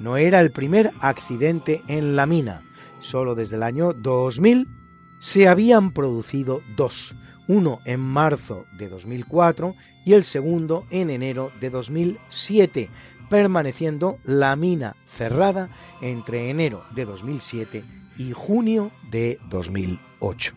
No 0.01 0.17
era 0.17 0.41
el 0.41 0.51
primer 0.51 0.93
accidente 1.01 1.83
en 1.87 2.17
la 2.17 2.27
mina. 2.27 2.63
Solo 3.01 3.35
desde 3.35 3.57
el 3.57 3.63
año 3.63 3.93
2000 3.93 4.67
se 5.19 5.47
habían 5.47 5.93
producido 5.93 6.63
dos, 6.75 7.15
uno 7.47 7.81
en 7.85 8.01
marzo 8.01 8.65
de 8.79 8.89
2004 8.89 9.77
y 10.07 10.15
el 10.15 10.25
segundo 10.25 10.87
en 10.91 11.11
enero 11.11 11.53
de 11.61 11.69
2007, 11.69 12.89
permaneciendo 13.29 14.19
la 14.25 14.57
mina 14.57 14.97
cerrada 15.13 15.69
entre 16.01 16.49
enero 16.49 16.85
de 16.95 17.05
2007 17.05 17.85
y 18.17 18.33
junio 18.33 18.91
de 19.11 19.39
2008. 19.51 20.55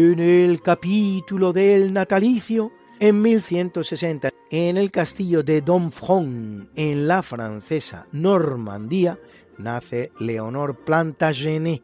En 0.00 0.20
el 0.20 0.62
capítulo 0.62 1.52
del 1.52 1.92
natalicio, 1.92 2.70
en 3.00 3.20
1160, 3.20 4.30
en 4.48 4.76
el 4.76 4.92
castillo 4.92 5.42
de 5.42 5.60
Domfront, 5.60 6.68
en 6.76 7.08
la 7.08 7.20
francesa 7.20 8.06
Normandía, 8.12 9.18
nace 9.58 10.12
Leonor 10.20 10.84
Plantagenet, 10.84 11.82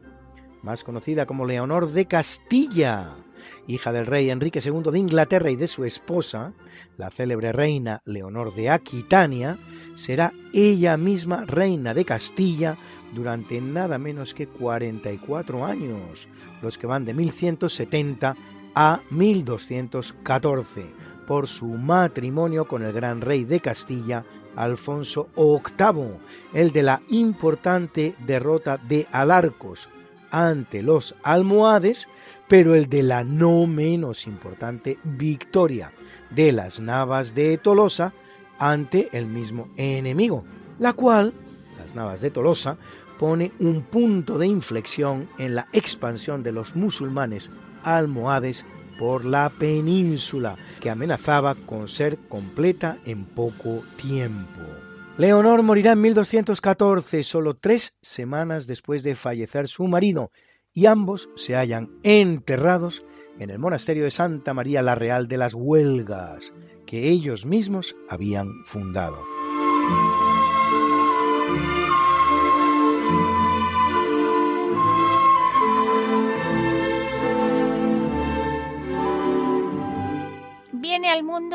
más 0.63 0.85
conocida 0.85 1.25
como 1.25 1.45
Leonor 1.45 1.91
de 1.91 2.05
Castilla, 2.05 3.15
hija 3.67 3.91
del 3.91 4.05
rey 4.05 4.29
Enrique 4.29 4.61
II 4.63 4.93
de 4.93 4.99
Inglaterra 4.99 5.51
y 5.51 5.57
de 5.57 5.67
su 5.67 5.83
esposa, 5.83 6.53
la 6.97 7.11
célebre 7.11 7.51
reina 7.51 8.01
Leonor 8.05 8.55
de 8.55 8.69
Aquitania, 8.69 9.57
será 9.95 10.31
ella 10.53 10.95
misma 10.95 11.43
reina 11.43 11.93
de 11.93 12.05
Castilla 12.05 12.77
durante 13.13 13.59
nada 13.61 13.97
menos 13.97 14.33
que 14.33 14.47
44 14.47 15.65
años, 15.65 16.27
los 16.61 16.77
que 16.77 16.87
van 16.87 17.05
de 17.05 17.13
1170 17.13 18.35
a 18.73 18.99
1214, 19.09 20.85
por 21.25 21.47
su 21.47 21.67
matrimonio 21.67 22.67
con 22.67 22.83
el 22.83 22.93
gran 22.93 23.21
rey 23.21 23.45
de 23.45 23.59
Castilla, 23.59 24.23
Alfonso 24.55 25.29
VIII, 25.35 26.17
el 26.53 26.71
de 26.71 26.83
la 26.83 27.01
importante 27.09 28.15
derrota 28.25 28.77
de 28.77 29.07
Alarcos 29.11 29.89
ante 30.31 30.81
los 30.81 31.15
almohades, 31.23 32.07
pero 32.47 32.75
el 32.75 32.89
de 32.89 33.03
la 33.03 33.23
no 33.23 33.65
menos 33.67 34.27
importante 34.27 34.97
victoria 35.03 35.91
de 36.29 36.51
las 36.51 36.79
Navas 36.79 37.33
de 37.33 37.57
Tolosa 37.57 38.13
ante 38.57 39.09
el 39.11 39.25
mismo 39.25 39.69
enemigo, 39.77 40.43
la 40.79 40.93
cual, 40.93 41.33
las 41.85 41.95
Navas 41.95 42.21
de 42.21 42.31
Tolosa, 42.31 42.77
pone 43.19 43.51
un 43.59 43.83
punto 43.83 44.37
de 44.37 44.47
inflexión 44.47 45.29
en 45.37 45.55
la 45.55 45.67
expansión 45.71 46.43
de 46.43 46.51
los 46.51 46.75
musulmanes 46.75 47.49
almohades 47.83 48.65
por 48.97 49.25
la 49.25 49.49
península, 49.49 50.55
que 50.79 50.89
amenazaba 50.89 51.53
con 51.53 51.87
ser 51.87 52.17
completa 52.27 52.97
en 53.05 53.25
poco 53.25 53.83
tiempo. 53.97 54.61
Leonor 55.17 55.61
morirá 55.63 55.93
en 55.93 56.01
1214, 56.01 57.23
solo 57.23 57.55
tres 57.55 57.93
semanas 58.01 58.67
después 58.67 59.03
de 59.03 59.15
fallecer 59.15 59.67
su 59.67 59.87
marido, 59.87 60.31
y 60.73 60.87
ambos 60.87 61.29
se 61.35 61.55
hallan 61.55 61.89
enterrados 62.03 63.03
en 63.39 63.49
el 63.49 63.59
monasterio 63.59 64.05
de 64.05 64.11
Santa 64.11 64.53
María 64.53 64.81
la 64.81 64.95
Real 64.95 65.27
de 65.27 65.37
las 65.37 65.53
Huelgas, 65.53 66.53
que 66.85 67.09
ellos 67.09 67.45
mismos 67.45 67.95
habían 68.09 68.47
fundado. 68.65 69.23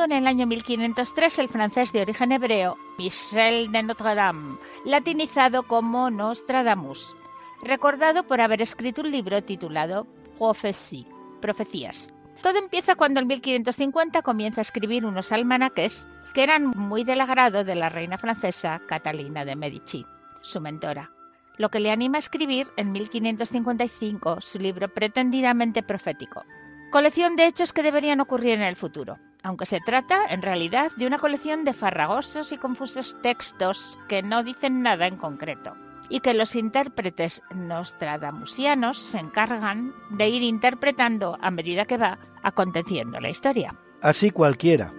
En 0.05 0.13
el 0.13 0.27
año 0.27 0.47
1503 0.47 1.41
el 1.41 1.49
francés 1.51 1.93
de 1.93 2.01
origen 2.01 2.33
hebreo 2.33 2.79
Michel 2.97 3.71
de 3.71 3.83
Notre 3.83 4.15
Dame, 4.15 4.57
latinizado 4.87 5.65
como 5.65 6.11
Nostradamus, 6.11 7.15
recordado 7.63 8.23
por 8.23 8.41
haber 8.41 8.63
escrito 8.63 9.03
un 9.03 9.11
libro 9.11 9.43
titulado 9.43 10.07
Profecías. 10.39 12.15
Todo 12.43 12.57
empieza 12.57 12.95
cuando 12.95 13.21
en 13.21 13.27
1550 13.27 14.23
comienza 14.23 14.63
a 14.63 14.63
escribir 14.63 15.05
unos 15.05 15.33
almanaques 15.33 16.07
que 16.33 16.45
eran 16.45 16.69
muy 16.69 17.05
del 17.05 17.21
agrado 17.21 17.63
de 17.63 17.75
la 17.75 17.91
reina 17.91 18.17
francesa 18.17 18.81
Catalina 18.89 19.45
de 19.45 19.55
Medici, 19.55 20.07
su 20.41 20.63
mentora, 20.63 21.11
lo 21.59 21.69
que 21.69 21.81
le 21.81 21.91
anima 21.91 22.17
a 22.17 22.21
escribir 22.21 22.69
en 22.79 22.93
1555 22.93 24.41
su 24.41 24.59
libro 24.59 24.89
pretendidamente 24.89 25.83
profético, 25.83 26.43
colección 26.91 27.37
de 27.37 27.47
hechos 27.47 27.75
que 27.75 27.83
deberían 27.83 28.21
ocurrir 28.21 28.55
en 28.55 28.63
el 28.63 28.77
futuro, 28.77 29.19
aunque 29.43 29.67
se 29.67 29.81
trata 29.81 30.27
en 30.29 30.43
realidad 30.43 30.93
de 30.97 31.07
una 31.07 31.19
colección 31.19 31.65
de 31.65 31.73
farragosos 31.73 32.53
y 32.53 32.59
confusos 32.59 33.17
textos 33.23 33.99
que 34.09 34.23
no 34.23 34.43
dicen 34.43 34.83
nada 34.83 35.07
en 35.07 35.17
concreto 35.17 35.75
y 36.09 36.21
que 36.21 36.35
los 36.35 36.57
intérpretes 36.57 37.43
nostradamusianos 37.55 38.99
se 38.99 39.19
encargan 39.19 39.95
de 40.11 40.29
ir 40.29 40.43
interpretando 40.43 41.39
a 41.41 41.51
medida 41.51 41.85
que 41.85 41.97
va 41.97 42.19
aconteciendo 42.43 43.21
la 43.21 43.31
historia. 43.31 43.77
Así 44.03 44.31
cualquiera, 44.31 44.93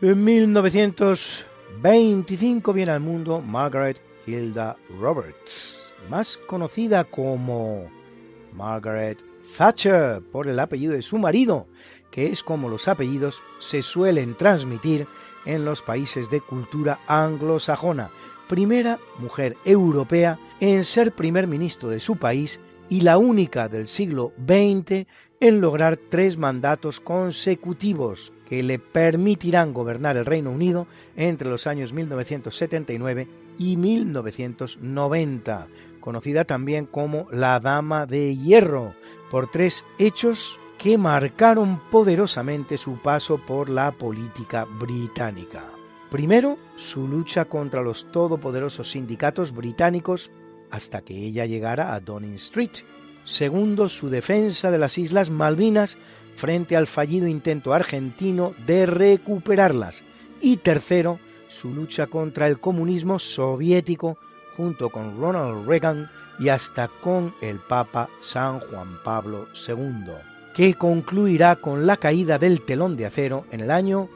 En 0.00 0.22
1925 0.22 2.72
viene 2.72 2.92
al 2.92 3.00
mundo 3.00 3.40
Margaret 3.40 4.00
Hilda 4.28 4.76
Roberts, 5.00 5.92
más 6.08 6.38
conocida 6.46 7.02
como 7.02 7.88
Margaret 8.52 9.18
Thatcher 9.56 10.22
por 10.30 10.46
el 10.46 10.60
apellido 10.60 10.92
de 10.92 11.02
su 11.02 11.18
marido, 11.18 11.66
que 12.12 12.30
es 12.30 12.44
como 12.44 12.68
los 12.68 12.86
apellidos 12.86 13.42
se 13.58 13.82
suelen 13.82 14.36
transmitir 14.36 15.08
en 15.44 15.64
los 15.64 15.82
países 15.82 16.30
de 16.30 16.42
cultura 16.42 17.00
anglosajona, 17.08 18.10
primera 18.48 19.00
mujer 19.18 19.56
europea 19.64 20.38
en 20.60 20.84
ser 20.84 21.10
primer 21.10 21.48
ministro 21.48 21.88
de 21.88 21.98
su 21.98 22.14
país 22.14 22.60
y 22.88 23.00
la 23.00 23.18
única 23.18 23.68
del 23.68 23.88
siglo 23.88 24.32
XX 24.46 25.08
en 25.40 25.60
lograr 25.60 25.96
tres 25.96 26.36
mandatos 26.36 27.00
consecutivos 27.00 28.32
que 28.48 28.62
le 28.62 28.78
permitirán 28.78 29.72
gobernar 29.72 30.16
el 30.16 30.26
Reino 30.26 30.50
Unido 30.50 30.86
entre 31.16 31.48
los 31.48 31.66
años 31.66 31.92
1979 31.92 33.28
y 33.58 33.76
1990, 33.76 35.66
conocida 36.00 36.44
también 36.44 36.86
como 36.86 37.26
la 37.30 37.60
Dama 37.60 38.06
de 38.06 38.36
Hierro, 38.36 38.94
por 39.30 39.50
tres 39.50 39.84
hechos 39.98 40.58
que 40.78 40.96
marcaron 40.96 41.80
poderosamente 41.90 42.78
su 42.78 43.02
paso 43.02 43.38
por 43.38 43.68
la 43.68 43.90
política 43.92 44.64
británica. 44.64 45.64
Primero, 46.10 46.56
su 46.76 47.06
lucha 47.06 47.44
contra 47.44 47.82
los 47.82 48.10
todopoderosos 48.12 48.92
sindicatos 48.92 49.52
británicos 49.52 50.30
hasta 50.70 51.02
que 51.02 51.14
ella 51.14 51.44
llegara 51.46 51.94
a 51.94 52.00
Downing 52.00 52.34
Street. 52.34 52.70
Segundo, 53.28 53.90
su 53.90 54.08
defensa 54.08 54.70
de 54.70 54.78
las 54.78 54.96
Islas 54.96 55.28
Malvinas 55.28 55.98
frente 56.36 56.76
al 56.76 56.86
fallido 56.86 57.28
intento 57.28 57.74
argentino 57.74 58.54
de 58.66 58.86
recuperarlas. 58.86 60.02
Y 60.40 60.56
tercero, 60.56 61.20
su 61.48 61.74
lucha 61.74 62.06
contra 62.06 62.46
el 62.46 62.58
comunismo 62.58 63.18
soviético 63.18 64.16
junto 64.56 64.88
con 64.88 65.20
Ronald 65.20 65.68
Reagan 65.68 66.10
y 66.38 66.48
hasta 66.48 66.88
con 66.88 67.34
el 67.42 67.58
Papa 67.58 68.08
San 68.20 68.60
Juan 68.60 68.98
Pablo 69.04 69.48
II 69.68 70.14
que 70.58 70.74
concluirá 70.74 71.56
con 71.56 71.86
la 71.86 71.96
caída 71.98 72.36
del 72.36 72.60
telón 72.62 72.96
de 72.96 73.06
acero 73.06 73.44
en 73.52 73.60
el 73.60 73.70
año 73.70 74.08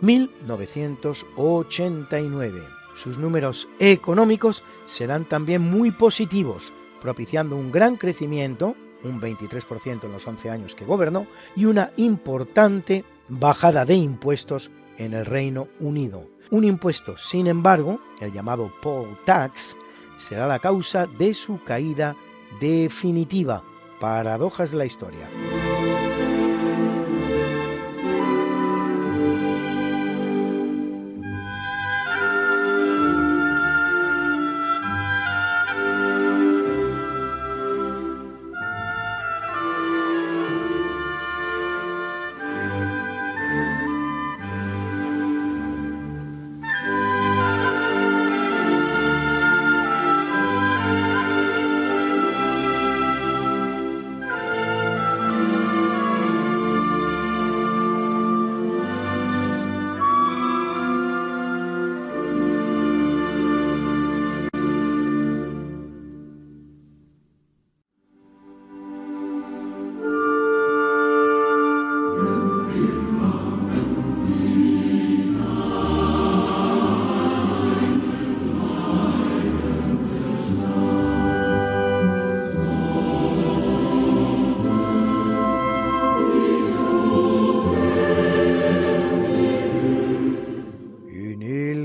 1989. 0.00 2.62
Sus 2.96 3.16
números 3.16 3.68
económicos 3.78 4.64
serán 4.86 5.24
también 5.24 5.62
muy 5.62 5.92
positivos, 5.92 6.72
propiciando 7.04 7.54
un 7.54 7.70
gran 7.70 7.96
crecimiento, 7.96 8.74
un 9.02 9.20
23% 9.20 10.04
en 10.04 10.12
los 10.12 10.26
11 10.26 10.48
años 10.48 10.74
que 10.74 10.86
gobernó, 10.86 11.26
y 11.54 11.66
una 11.66 11.90
importante 11.98 13.04
bajada 13.28 13.84
de 13.84 13.94
impuestos 13.94 14.70
en 14.96 15.12
el 15.12 15.26
Reino 15.26 15.68
Unido. 15.80 16.26
Un 16.50 16.64
impuesto, 16.64 17.18
sin 17.18 17.46
embargo, 17.46 18.00
el 18.22 18.32
llamado 18.32 18.72
poll 18.80 19.18
tax, 19.26 19.76
será 20.16 20.46
la 20.46 20.60
causa 20.60 21.06
de 21.06 21.34
su 21.34 21.62
caída 21.62 22.16
definitiva. 22.58 23.62
Paradojas 24.00 24.70
de 24.70 24.78
la 24.78 24.86
historia. 24.86 25.28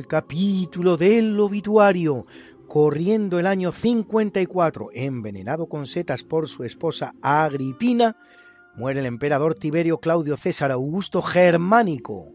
Capítulo 0.10 0.98
del 0.98 1.40
obituario. 1.40 2.26
Corriendo 2.68 3.40
el 3.40 3.46
año 3.46 3.72
54, 3.72 4.90
envenenado 4.92 5.68
con 5.68 5.86
setas 5.86 6.24
por 6.24 6.50
su 6.50 6.64
esposa 6.64 7.14
Agripina, 7.22 8.18
muere 8.76 9.00
el 9.00 9.06
emperador 9.06 9.56
Tiberio 9.56 10.00
Claudio 10.00 10.36
César 10.36 10.72
Augusto 10.72 11.22
Germánico, 11.22 12.28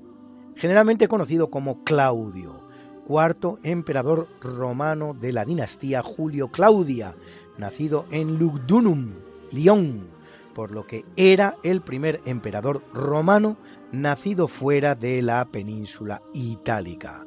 generalmente 0.55 1.09
conocido 1.09 1.51
como 1.51 1.83
Claudio, 1.83 2.61
cuarto 3.07 3.59
emperador 3.65 4.29
romano 4.41 5.13
de 5.13 5.33
la 5.33 5.45
dinastía 5.45 6.01
Julio 6.03 6.49
Claudia, 6.49 7.17
nacido 7.59 8.07
en 8.13 8.39
Lugdunum, 8.39 9.15
Lyon, 9.51 10.07
por 10.55 10.71
lo 10.71 10.87
que 10.87 11.05
era 11.17 11.57
el 11.65 11.81
primer 11.81 12.21
emperador 12.25 12.83
romano 12.93 13.57
nacido 13.91 14.47
fuera 14.47 14.95
de 14.95 15.23
la 15.23 15.45
península 15.47 16.23
itálica. 16.33 17.25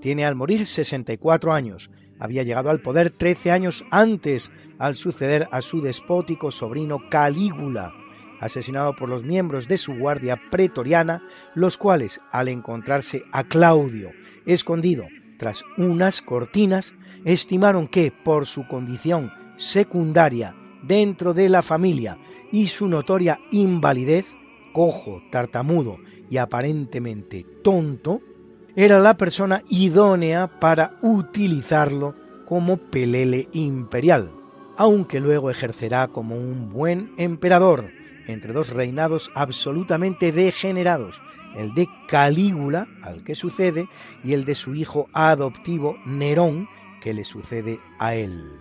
Tiene 0.00 0.24
al 0.24 0.34
morir 0.34 0.66
64 0.66 1.52
años. 1.52 1.90
Había 2.18 2.42
llegado 2.42 2.70
al 2.70 2.80
poder 2.80 3.10
13 3.10 3.50
años 3.50 3.84
antes 3.90 4.50
al 4.78 4.96
suceder 4.96 5.48
a 5.50 5.62
su 5.62 5.80
despótico 5.80 6.50
sobrino 6.50 7.08
Calígula, 7.10 7.92
asesinado 8.40 8.94
por 8.94 9.08
los 9.08 9.24
miembros 9.24 9.66
de 9.68 9.78
su 9.78 9.94
guardia 9.94 10.40
pretoriana, 10.50 11.22
los 11.54 11.76
cuales, 11.76 12.20
al 12.30 12.48
encontrarse 12.48 13.24
a 13.32 13.44
Claudio 13.44 14.10
escondido 14.46 15.06
tras 15.36 15.62
unas 15.76 16.22
cortinas, 16.22 16.94
estimaron 17.24 17.86
que, 17.86 18.10
por 18.10 18.46
su 18.46 18.66
condición 18.66 19.32
secundaria 19.56 20.54
dentro 20.82 21.34
de 21.34 21.48
la 21.48 21.62
familia 21.62 22.18
y 22.50 22.68
su 22.68 22.88
notoria 22.88 23.38
invalidez, 23.50 24.26
cojo, 24.72 25.22
tartamudo 25.30 25.98
y 26.30 26.38
aparentemente 26.38 27.44
tonto, 27.62 28.20
era 28.80 29.00
la 29.00 29.14
persona 29.14 29.64
idónea 29.68 30.46
para 30.46 30.92
utilizarlo 31.02 32.14
como 32.46 32.76
pelele 32.76 33.48
imperial, 33.52 34.30
aunque 34.76 35.18
luego 35.18 35.50
ejercerá 35.50 36.06
como 36.06 36.36
un 36.36 36.70
buen 36.70 37.10
emperador 37.16 37.90
entre 38.28 38.52
dos 38.52 38.70
reinados 38.70 39.32
absolutamente 39.34 40.30
degenerados, 40.30 41.20
el 41.56 41.74
de 41.74 41.88
Calígula, 42.06 42.86
al 43.02 43.24
que 43.24 43.34
sucede, 43.34 43.88
y 44.22 44.32
el 44.34 44.44
de 44.44 44.54
su 44.54 44.76
hijo 44.76 45.08
adoptivo 45.12 45.96
Nerón, 46.06 46.68
que 47.02 47.14
le 47.14 47.24
sucede 47.24 47.80
a 47.98 48.14
él. 48.14 48.60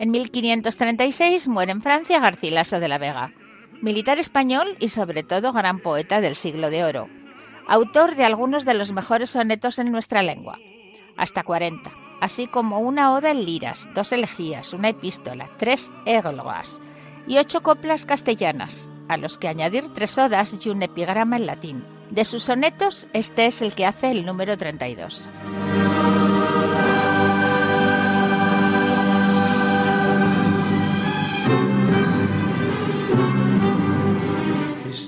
En 0.00 0.12
1536 0.12 1.46
muere 1.46 1.72
en 1.72 1.82
Francia 1.82 2.20
Garcilaso 2.20 2.80
de 2.80 2.88
la 2.88 2.96
Vega, 2.96 3.34
militar 3.82 4.18
español 4.18 4.74
y 4.80 4.88
sobre 4.88 5.22
todo 5.24 5.52
gran 5.52 5.80
poeta 5.80 6.22
del 6.22 6.36
siglo 6.36 6.70
de 6.70 6.84
oro, 6.84 7.10
autor 7.68 8.16
de 8.16 8.24
algunos 8.24 8.64
de 8.64 8.72
los 8.72 8.92
mejores 8.92 9.28
sonetos 9.28 9.78
en 9.78 9.92
nuestra 9.92 10.22
lengua, 10.22 10.58
hasta 11.18 11.42
40, 11.42 11.92
así 12.22 12.46
como 12.46 12.80
una 12.80 13.12
oda 13.12 13.30
en 13.30 13.44
liras, 13.44 13.90
dos 13.94 14.10
elegías, 14.12 14.72
una 14.72 14.88
epístola, 14.88 15.50
tres 15.58 15.92
églogas 16.06 16.80
y 17.26 17.36
ocho 17.36 17.62
coplas 17.62 18.06
castellanas, 18.06 18.94
a 19.06 19.18
los 19.18 19.36
que 19.36 19.48
añadir 19.48 19.92
tres 19.92 20.16
odas 20.16 20.56
y 20.64 20.70
un 20.70 20.82
epigrama 20.82 21.36
en 21.36 21.44
latín. 21.44 21.84
De 22.10 22.24
sus 22.24 22.44
sonetos, 22.44 23.06
este 23.12 23.44
es 23.44 23.60
el 23.60 23.74
que 23.74 23.84
hace 23.84 24.10
el 24.10 24.24
número 24.24 24.56
32. 24.56 25.28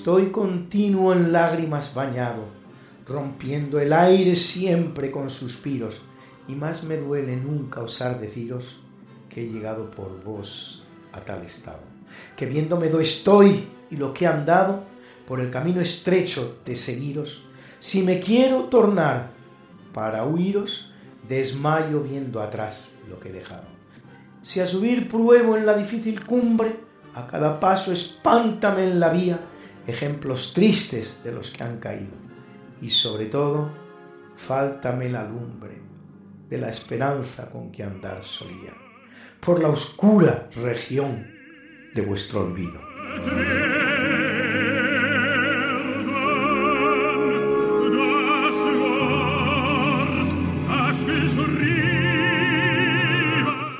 Estoy 0.02 0.32
continuo 0.32 1.12
en 1.12 1.30
lágrimas 1.30 1.94
bañado, 1.94 2.46
rompiendo 3.06 3.78
el 3.78 3.92
aire 3.92 4.34
siempre 4.34 5.12
con 5.12 5.30
suspiros, 5.30 6.02
y 6.48 6.56
más 6.56 6.82
me 6.82 6.96
duele 6.96 7.36
nunca 7.36 7.82
osar 7.82 8.18
deciros 8.18 8.80
que 9.28 9.42
he 9.42 9.48
llegado 9.48 9.92
por 9.92 10.24
vos 10.24 10.82
a 11.12 11.20
tal 11.20 11.44
estado, 11.44 11.84
que 12.34 12.46
viéndome 12.46 12.88
do 12.88 12.98
estoy 12.98 13.68
y 13.92 13.96
lo 13.96 14.12
que 14.12 14.24
he 14.24 14.26
andado, 14.26 14.82
por 15.24 15.38
el 15.38 15.50
camino 15.52 15.80
estrecho 15.80 16.58
de 16.64 16.74
seguiros, 16.74 17.44
si 17.78 18.02
me 18.02 18.18
quiero 18.18 18.64
tornar 18.64 19.30
para 19.94 20.24
huiros, 20.24 20.90
desmayo 21.28 22.02
viendo 22.02 22.42
atrás 22.42 22.92
lo 23.08 23.20
que 23.20 23.28
he 23.28 23.32
dejado. 23.32 23.68
Si 24.42 24.58
a 24.58 24.66
subir 24.66 25.08
pruebo 25.08 25.56
en 25.56 25.64
la 25.64 25.76
difícil 25.76 26.26
cumbre, 26.26 26.74
a 27.14 27.28
cada 27.28 27.60
paso 27.60 27.92
espántame 27.92 28.82
en 28.82 28.98
la 28.98 29.10
vía 29.10 29.38
ejemplos 29.86 30.52
tristes 30.52 31.20
de 31.24 31.32
los 31.32 31.50
que 31.50 31.64
han 31.64 31.78
caído. 31.78 32.12
Y 32.80 32.90
sobre 32.90 33.26
todo, 33.26 33.70
fáltame 34.36 35.08
la 35.08 35.24
lumbre 35.24 35.80
de 36.48 36.58
la 36.58 36.68
esperanza 36.68 37.50
con 37.50 37.72
que 37.72 37.82
andar 37.82 38.22
solía, 38.22 38.74
por 39.40 39.60
la 39.60 39.68
oscura 39.68 40.48
región 40.54 41.26
de 41.94 42.02
vuestro 42.02 42.42
olvido. 42.42 42.80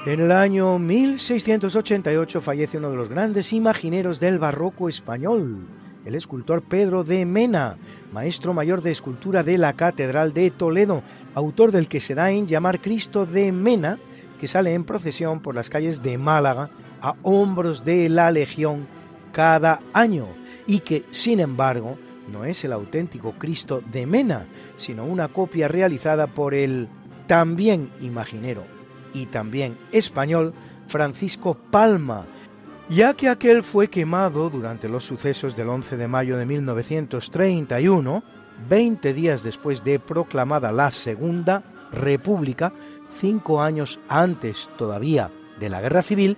En 0.04 0.20
el 0.20 0.32
año 0.32 0.78
1688 0.78 2.40
fallece 2.40 2.76
uno 2.76 2.90
de 2.90 2.96
los 2.96 3.08
grandes 3.08 3.52
imagineros 3.52 4.20
del 4.20 4.38
barroco 4.38 4.88
español, 4.88 5.66
el 6.04 6.14
escultor 6.14 6.62
Pedro 6.62 7.04
de 7.04 7.24
Mena, 7.24 7.76
maestro 8.12 8.54
mayor 8.54 8.82
de 8.82 8.90
escultura 8.90 9.42
de 9.42 9.58
la 9.58 9.74
Catedral 9.74 10.32
de 10.32 10.50
Toledo, 10.50 11.02
autor 11.34 11.72
del 11.72 11.88
que 11.88 12.00
se 12.00 12.14
da 12.14 12.30
en 12.30 12.46
llamar 12.46 12.80
Cristo 12.80 13.26
de 13.26 13.52
Mena, 13.52 13.98
que 14.40 14.48
sale 14.48 14.74
en 14.74 14.84
procesión 14.84 15.40
por 15.40 15.54
las 15.54 15.70
calles 15.70 16.02
de 16.02 16.18
Málaga 16.18 16.70
a 17.00 17.14
hombros 17.22 17.84
de 17.84 18.08
la 18.08 18.30
Legión 18.30 18.86
cada 19.32 19.80
año 19.92 20.26
y 20.66 20.80
que, 20.80 21.04
sin 21.10 21.40
embargo, 21.40 21.96
no 22.30 22.44
es 22.44 22.64
el 22.64 22.72
auténtico 22.72 23.34
Cristo 23.38 23.82
de 23.92 24.06
Mena, 24.06 24.46
sino 24.76 25.04
una 25.04 25.28
copia 25.28 25.68
realizada 25.68 26.26
por 26.26 26.54
el 26.54 26.88
también 27.26 27.90
imaginero 28.00 28.64
y 29.12 29.26
también 29.26 29.78
español 29.92 30.54
Francisco 30.86 31.56
Palma, 31.70 32.26
ya 32.92 33.14
que 33.14 33.30
aquel 33.30 33.62
fue 33.62 33.88
quemado 33.88 34.50
durante 34.50 34.86
los 34.86 35.06
sucesos 35.06 35.56
del 35.56 35.70
11 35.70 35.96
de 35.96 36.08
mayo 36.08 36.36
de 36.36 36.44
1931, 36.44 38.22
20 38.68 39.14
días 39.14 39.42
después 39.42 39.82
de 39.82 39.98
proclamada 39.98 40.72
la 40.72 40.90
Segunda 40.90 41.62
República, 41.90 42.72
cinco 43.10 43.62
años 43.62 43.98
antes 44.08 44.68
todavía 44.76 45.30
de 45.58 45.70
la 45.70 45.80
Guerra 45.80 46.02
Civil, 46.02 46.36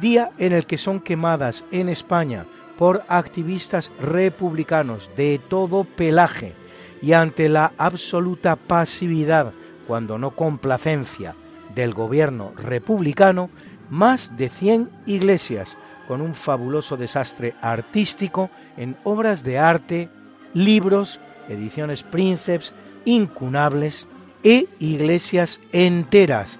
día 0.00 0.30
en 0.38 0.52
el 0.52 0.66
que 0.66 0.78
son 0.78 1.00
quemadas 1.00 1.64
en 1.72 1.88
España 1.88 2.46
por 2.78 3.02
activistas 3.08 3.90
republicanos 4.00 5.10
de 5.16 5.40
todo 5.48 5.82
pelaje 5.82 6.54
y 7.02 7.14
ante 7.14 7.48
la 7.48 7.72
absoluta 7.78 8.54
pasividad, 8.54 9.52
cuando 9.88 10.18
no 10.18 10.32
complacencia, 10.32 11.34
del 11.74 11.92
gobierno 11.94 12.52
republicano 12.56 13.50
más 13.90 14.36
de 14.36 14.48
100 14.48 14.90
iglesias, 15.06 15.76
con 16.06 16.20
un 16.20 16.34
fabuloso 16.34 16.96
desastre 16.96 17.54
artístico 17.60 18.50
en 18.76 18.96
obras 19.04 19.42
de 19.42 19.58
arte, 19.58 20.08
libros, 20.54 21.20
ediciones 21.48 22.02
príncipes, 22.02 22.72
incunables 23.04 24.06
e 24.42 24.68
iglesias 24.78 25.60
enteras, 25.72 26.58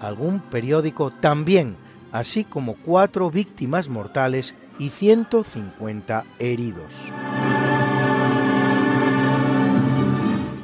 algún 0.00 0.40
periódico 0.40 1.10
también, 1.10 1.76
así 2.12 2.44
como 2.44 2.76
cuatro 2.76 3.30
víctimas 3.30 3.88
mortales 3.88 4.54
y 4.78 4.90
150 4.90 6.24
heridos. 6.38 6.92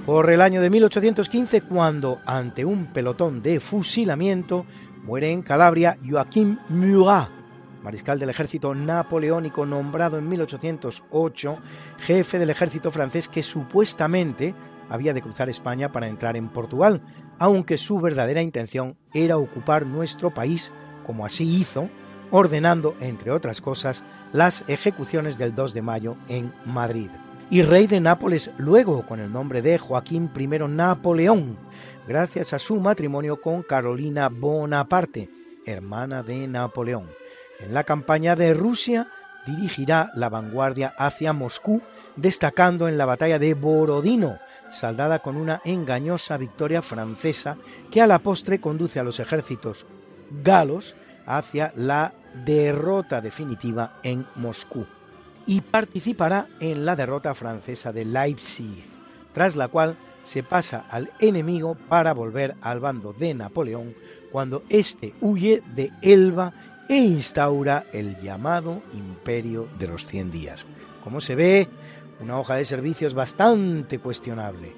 Por 0.07 0.30
el 0.30 0.43
año 0.43 0.61
de 0.61 0.68
1815, 0.68 1.62
cuando, 1.62 2.20
ante 2.26 2.64
un 2.64 2.87
pelotón 2.87 3.43
de 3.43 3.59
fusilamiento, 3.59 4.66
muere 5.03 5.30
en 5.30 5.43
Calabria 5.43 5.99
Joaquim 6.07 6.59
Murat, 6.68 7.30
mariscal 7.85 8.18
del 8.18 8.30
ejército 8.30 8.74
napoleónico 8.74 9.66
nombrado 9.66 10.18
en 10.18 10.28
1808 10.28 11.59
jefe 11.99 12.39
del 12.39 12.51
ejército 12.51 12.91
francés 12.91 13.28
que 13.28 13.43
supuestamente 13.43 14.55
había 14.89 15.12
de 15.12 15.22
cruzar 15.22 15.51
España 15.51 15.93
para 15.93 16.09
entrar 16.09 16.37
en 16.37 16.49
Portugal, 16.49 17.03
aunque 17.39 17.78
su 17.78 18.01
verdadera 18.01 18.43
intención 18.43 18.97
era 19.12 19.37
ocupar 19.37 19.87
nuestro 19.87 20.32
país, 20.32 20.72
como 21.07 21.26
así 21.26 21.45
hizo, 21.57 21.89
ordenando, 22.30 22.97
entre 23.01 23.30
otras 23.30 23.61
cosas, 23.61 24.03
las 24.32 24.64
ejecuciones 24.66 25.39
del 25.39 25.55
2 25.55 25.74
de 25.74 25.82
mayo 25.82 26.16
en 26.28 26.53
Madrid 26.64 27.11
y 27.51 27.62
rey 27.62 27.87
de 27.87 28.01
Nápoles 28.01 28.51
luego 28.57 29.05
con 29.05 29.20
el 29.20 29.30
nombre 29.30 29.61
de 29.61 29.78
Joaquín 29.78 30.30
I 30.35 30.47
Napoleón, 30.47 31.59
gracias 32.09 32.55
a 32.55 32.59
su 32.59 32.76
matrimonio 32.80 33.41
con 33.41 33.62
Carolina 33.62 34.28
Bonaparte, 34.28 35.28
hermana 35.66 36.22
de 36.22 36.49
Napoleón. 36.49 37.24
En 37.61 37.75
la 37.75 37.85
campaña 37.85 38.37
de 38.37 38.55
Rusia 38.55 39.09
dirigirá 39.47 40.11
la 40.15 40.29
vanguardia 40.29 40.95
hacia 40.97 41.33
Moscú, 41.33 41.83
destacando 42.17 42.89
en 42.89 42.99
la 42.99 43.07
batalla 43.07 43.39
de 43.39 43.55
Borodino, 43.55 44.39
saldada 44.71 45.21
con 45.21 45.37
una 45.37 45.61
engañosa 45.65 46.37
victoria 46.37 46.83
francesa 46.83 47.57
que 47.91 48.01
a 48.01 48.07
la 48.07 48.19
postre 48.19 48.61
conduce 48.61 48.99
a 48.99 49.05
los 49.05 49.21
ejércitos 49.21 49.87
galos 50.43 50.95
hacia 51.27 51.73
la 51.77 52.13
derrota 52.45 53.21
definitiva 53.21 53.99
en 54.03 54.27
Moscú. 54.37 54.87
Y 55.47 55.61
participará 55.61 56.47
en 56.59 56.85
la 56.85 56.97
derrota 56.97 57.35
francesa 57.35 57.93
de 57.93 58.05
Leipzig, 58.05 58.85
tras 59.33 59.57
la 59.57 59.69
cual 59.69 59.97
se 60.23 60.43
pasa 60.43 60.87
al 60.91 61.13
enemigo 61.19 61.77
para 61.89 62.15
volver 62.15 62.57
al 62.63 62.81
bando 62.81 63.13
de 63.13 63.35
Napoleón 63.35 63.95
cuando 64.33 64.65
éste 64.71 65.15
huye 65.21 65.63
de 65.75 65.93
Elba 66.01 66.53
e 66.89 66.97
instaura 66.97 67.87
el 67.93 68.20
llamado 68.20 68.82
Imperio 68.93 69.68
de 69.78 69.89
los 69.89 70.07
Cien 70.07 70.30
Días. 70.30 70.66
Como 71.03 71.20
se 71.20 71.35
ve, 71.35 71.68
una 72.20 72.39
hoja 72.39 72.57
de 72.57 72.64
servicios 72.64 73.14
bastante 73.14 73.99
cuestionable. 73.99 74.72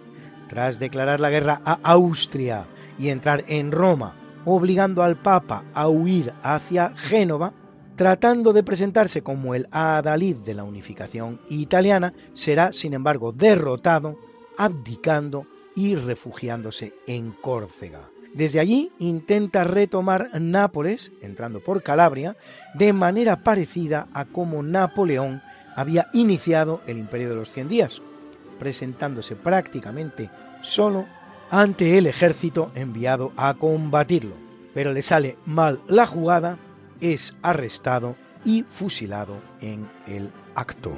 Tras 0.48 0.78
declarar 0.78 1.20
la 1.20 1.30
guerra 1.30 1.60
a 1.64 1.78
Austria 1.82 2.66
y 2.98 3.08
entrar 3.08 3.44
en 3.48 3.72
Roma, 3.72 4.14
obligando 4.44 5.02
al 5.02 5.16
Papa 5.16 5.64
a 5.74 5.88
huir 5.88 6.32
hacia 6.42 6.94
Génova, 6.96 7.52
tratando 7.96 8.52
de 8.52 8.62
presentarse 8.62 9.22
como 9.22 9.54
el 9.54 9.66
adalid 9.70 10.36
de 10.36 10.54
la 10.54 10.64
unificación 10.64 11.40
italiana, 11.48 12.12
será, 12.34 12.72
sin 12.72 12.94
embargo, 12.94 13.32
derrotado, 13.32 14.18
abdicando 14.56 15.46
y 15.74 15.94
refugiándose 15.94 16.94
en 17.06 17.32
Córcega. 17.32 18.08
Desde 18.36 18.60
allí 18.60 18.92
intenta 18.98 19.64
retomar 19.64 20.28
Nápoles, 20.38 21.10
entrando 21.22 21.60
por 21.60 21.82
Calabria, 21.82 22.36
de 22.74 22.92
manera 22.92 23.36
parecida 23.36 24.08
a 24.12 24.26
como 24.26 24.62
Napoleón 24.62 25.40
había 25.74 26.08
iniciado 26.12 26.82
el 26.86 26.98
Imperio 26.98 27.30
de 27.30 27.34
los 27.34 27.50
Cien 27.50 27.66
Días, 27.66 28.02
presentándose 28.58 29.36
prácticamente 29.36 30.28
solo 30.60 31.06
ante 31.50 31.96
el 31.96 32.06
ejército 32.06 32.72
enviado 32.74 33.32
a 33.38 33.54
combatirlo. 33.54 34.34
Pero 34.74 34.92
le 34.92 35.00
sale 35.00 35.38
mal 35.46 35.80
la 35.88 36.06
jugada 36.06 36.58
es 37.00 37.34
arrestado 37.40 38.16
y 38.44 38.64
fusilado 38.64 39.38
en 39.62 39.88
el 40.06 40.30
acto. 40.54 40.92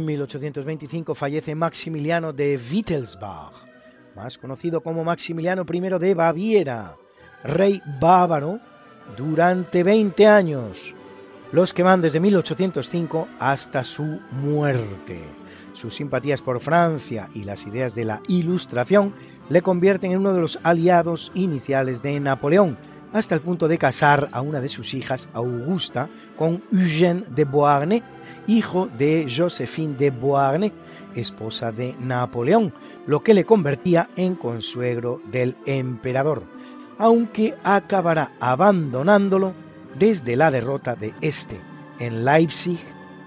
En 0.00 0.06
1825 0.06 1.14
fallece 1.14 1.54
Maximiliano 1.54 2.32
de 2.32 2.58
Wittelsbach, 2.58 3.52
más 4.16 4.38
conocido 4.38 4.80
como 4.80 5.04
Maximiliano 5.04 5.66
I 5.70 5.80
de 5.98 6.14
Baviera, 6.14 6.96
rey 7.44 7.82
bávaro 8.00 8.60
durante 9.14 9.82
20 9.82 10.26
años, 10.26 10.94
los 11.52 11.74
que 11.74 11.82
van 11.82 12.00
desde 12.00 12.18
1805 12.18 13.28
hasta 13.38 13.84
su 13.84 14.20
muerte. 14.30 15.20
Sus 15.74 15.96
simpatías 15.96 16.40
por 16.40 16.60
Francia 16.60 17.28
y 17.34 17.44
las 17.44 17.66
ideas 17.66 17.94
de 17.94 18.06
la 18.06 18.22
Ilustración 18.26 19.12
le 19.50 19.60
convierten 19.60 20.12
en 20.12 20.20
uno 20.20 20.32
de 20.32 20.40
los 20.40 20.58
aliados 20.62 21.30
iniciales 21.34 22.00
de 22.00 22.18
Napoleón, 22.20 22.78
hasta 23.12 23.34
el 23.34 23.42
punto 23.42 23.68
de 23.68 23.76
casar 23.76 24.30
a 24.32 24.40
una 24.40 24.62
de 24.62 24.70
sus 24.70 24.94
hijas, 24.94 25.28
Augusta, 25.34 26.08
con 26.38 26.62
Eugène 26.72 27.26
de 27.26 27.44
Beauharnais, 27.44 28.02
hijo 28.50 28.88
de 28.98 29.26
Josephine 29.34 29.96
de 29.96 30.10
Beauharnais, 30.10 30.72
esposa 31.14 31.72
de 31.72 31.94
Napoleón, 32.00 32.72
lo 33.06 33.22
que 33.22 33.34
le 33.34 33.44
convertía 33.44 34.10
en 34.16 34.34
consuegro 34.34 35.20
del 35.30 35.56
emperador, 35.66 36.42
aunque 36.98 37.54
acabará 37.64 38.32
abandonándolo 38.40 39.54
desde 39.98 40.36
la 40.36 40.50
derrota 40.50 40.94
de 40.94 41.14
este 41.20 41.60
en 41.98 42.24
Leipzig 42.24 42.80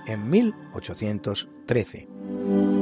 en 0.08 0.30
1813. 0.30 2.73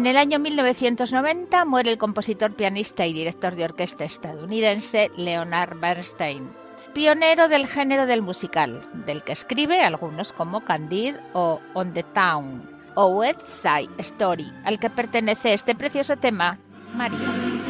En 0.00 0.06
el 0.06 0.16
año 0.16 0.38
1990 0.38 1.66
muere 1.66 1.90
el 1.90 1.98
compositor, 1.98 2.54
pianista 2.54 3.06
y 3.06 3.12
director 3.12 3.54
de 3.54 3.64
orquesta 3.64 4.02
estadounidense 4.02 5.10
Leonard 5.18 5.78
Bernstein, 5.78 6.48
pionero 6.94 7.48
del 7.48 7.66
género 7.66 8.06
del 8.06 8.22
musical, 8.22 8.80
del 9.04 9.22
que 9.22 9.32
escribe 9.32 9.82
algunos 9.82 10.32
como 10.32 10.64
Candide 10.64 11.20
o 11.34 11.60
On 11.74 11.92
the 11.92 12.02
Town 12.14 12.66
o 12.94 13.08
West 13.08 13.42
Side 13.42 13.90
Story, 13.98 14.50
al 14.64 14.80
que 14.80 14.88
pertenece 14.88 15.52
este 15.52 15.74
precioso 15.74 16.16
tema, 16.16 16.58
María. 16.94 17.69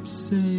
upset. 0.00 0.57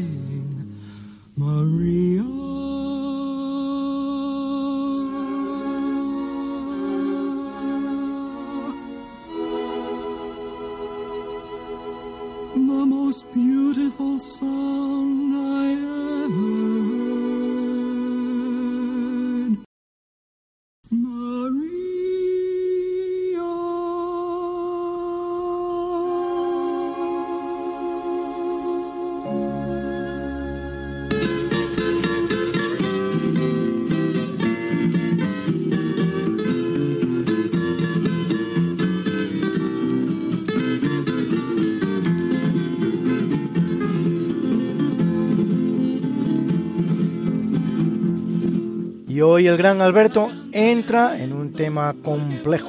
Hoy 49.39 49.47
el 49.47 49.55
gran 49.55 49.81
Alberto 49.81 50.27
entra 50.51 51.17
en 51.17 51.31
un 51.31 51.53
tema 51.53 51.95
complejo. 52.03 52.67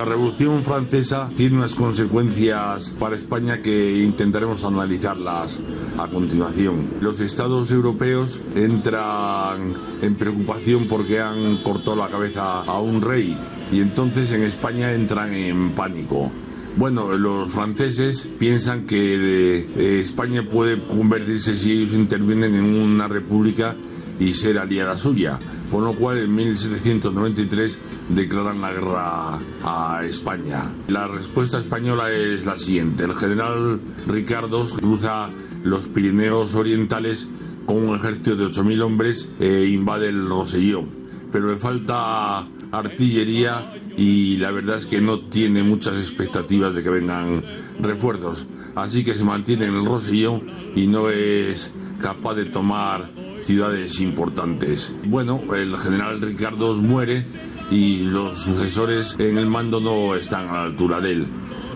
La 0.00 0.04
Revolución 0.04 0.64
Francesa 0.64 1.30
tiene 1.36 1.58
unas 1.58 1.76
consecuencias 1.76 2.90
para 2.98 3.14
España 3.14 3.62
que 3.62 4.02
intentaremos 4.02 4.64
analizarlas 4.64 5.60
a 5.96 6.08
continuación. 6.08 6.88
Los 7.00 7.20
estados 7.20 7.70
europeos 7.70 8.40
entran 8.56 9.74
en 10.02 10.16
preocupación 10.16 10.88
porque 10.88 11.20
han 11.20 11.58
cortado 11.58 11.94
la 11.94 12.08
cabeza 12.08 12.62
a 12.62 12.80
un 12.80 13.00
rey 13.00 13.38
y 13.70 13.80
entonces 13.80 14.32
en 14.32 14.42
España 14.42 14.92
entran 14.92 15.32
en 15.34 15.70
pánico. 15.70 16.32
Bueno, 16.76 17.16
los 17.16 17.48
franceses 17.50 18.28
piensan 18.40 18.86
que 18.86 19.66
eh, 19.76 20.00
España 20.00 20.48
puede 20.48 20.80
convertirse 20.84 21.56
si 21.56 21.72
ellos 21.72 21.92
intervienen 21.92 22.56
en 22.56 22.64
una 22.64 23.06
república 23.06 23.76
y 24.18 24.32
ser 24.32 24.58
aliada 24.58 24.96
suya, 24.96 25.38
por 25.70 25.82
lo 25.82 25.94
cual 25.94 26.18
en 26.18 26.34
1793 26.34 27.78
declaran 28.08 28.60
la 28.60 28.72
guerra 28.72 29.38
a 29.62 30.04
España. 30.04 30.72
La 30.88 31.08
respuesta 31.08 31.58
española 31.58 32.10
es 32.10 32.46
la 32.46 32.56
siguiente. 32.56 33.04
El 33.04 33.14
general 33.14 33.80
Ricardo 34.06 34.64
cruza 34.66 35.30
los 35.62 35.88
Pirineos 35.88 36.54
Orientales 36.54 37.28
con 37.66 37.88
un 37.88 37.96
ejército 37.96 38.36
de 38.36 38.46
8.000 38.46 38.82
hombres 38.82 39.34
e 39.38 39.64
invade 39.66 40.08
el 40.08 40.26
Rosellón. 40.28 40.88
Pero 41.30 41.50
le 41.50 41.58
falta 41.58 42.48
artillería 42.72 43.72
y 43.96 44.36
la 44.38 44.50
verdad 44.50 44.78
es 44.78 44.86
que 44.86 45.00
no 45.00 45.20
tiene 45.20 45.62
muchas 45.62 45.96
expectativas 45.96 46.74
de 46.74 46.82
que 46.82 46.90
vengan 46.90 47.44
refuerzos. 47.80 48.46
Así 48.74 49.04
que 49.04 49.14
se 49.14 49.24
mantiene 49.24 49.66
en 49.66 49.74
el 49.74 49.84
Rosellón 49.84 50.46
y 50.74 50.86
no 50.86 51.10
es 51.10 51.74
capaz 52.00 52.36
de 52.36 52.46
tomar 52.46 53.10
ciudades 53.42 54.00
importantes. 54.00 54.94
Bueno, 55.06 55.42
el 55.54 55.76
general 55.78 56.20
Ricardo 56.20 56.74
muere 56.74 57.24
y 57.70 58.04
los 58.04 58.38
sucesores 58.38 59.16
en 59.18 59.38
el 59.38 59.46
mando 59.46 59.80
no 59.80 60.14
están 60.14 60.48
a 60.48 60.52
la 60.54 60.64
altura 60.64 61.00
de 61.00 61.12
él, 61.12 61.26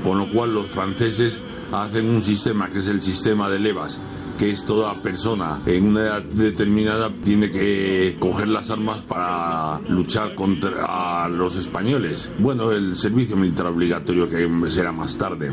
con 0.05 0.19
lo 0.19 0.31
cual 0.31 0.55
los 0.55 0.71
franceses 0.71 1.41
hacen 1.73 2.09
un 2.09 2.23
sistema 2.23 2.69
que 2.71 2.79
es 2.79 2.89
el 2.89 3.03
sistema 3.03 3.49
de 3.49 3.59
levas, 3.59 4.01
que 4.39 4.51
es 4.51 4.65
toda 4.65 5.01
persona 5.03 5.63
en 5.67 5.89
una 5.89 6.03
edad 6.03 6.23
determinada 6.23 7.13
tiene 7.23 7.51
que 7.51 8.17
coger 8.19 8.49
las 8.49 8.71
armas 8.71 9.03
para 9.03 9.81
luchar 9.89 10.35
contra 10.35 11.29
los 11.29 11.57
españoles. 11.57 12.33
Bueno, 12.39 12.73
el 12.73 12.97
servicio 12.97 13.37
militar 13.37 13.67
obligatorio 13.67 14.29
que 14.29 14.49
será 14.69 14.93
más 14.93 15.17
tarde. 15.17 15.51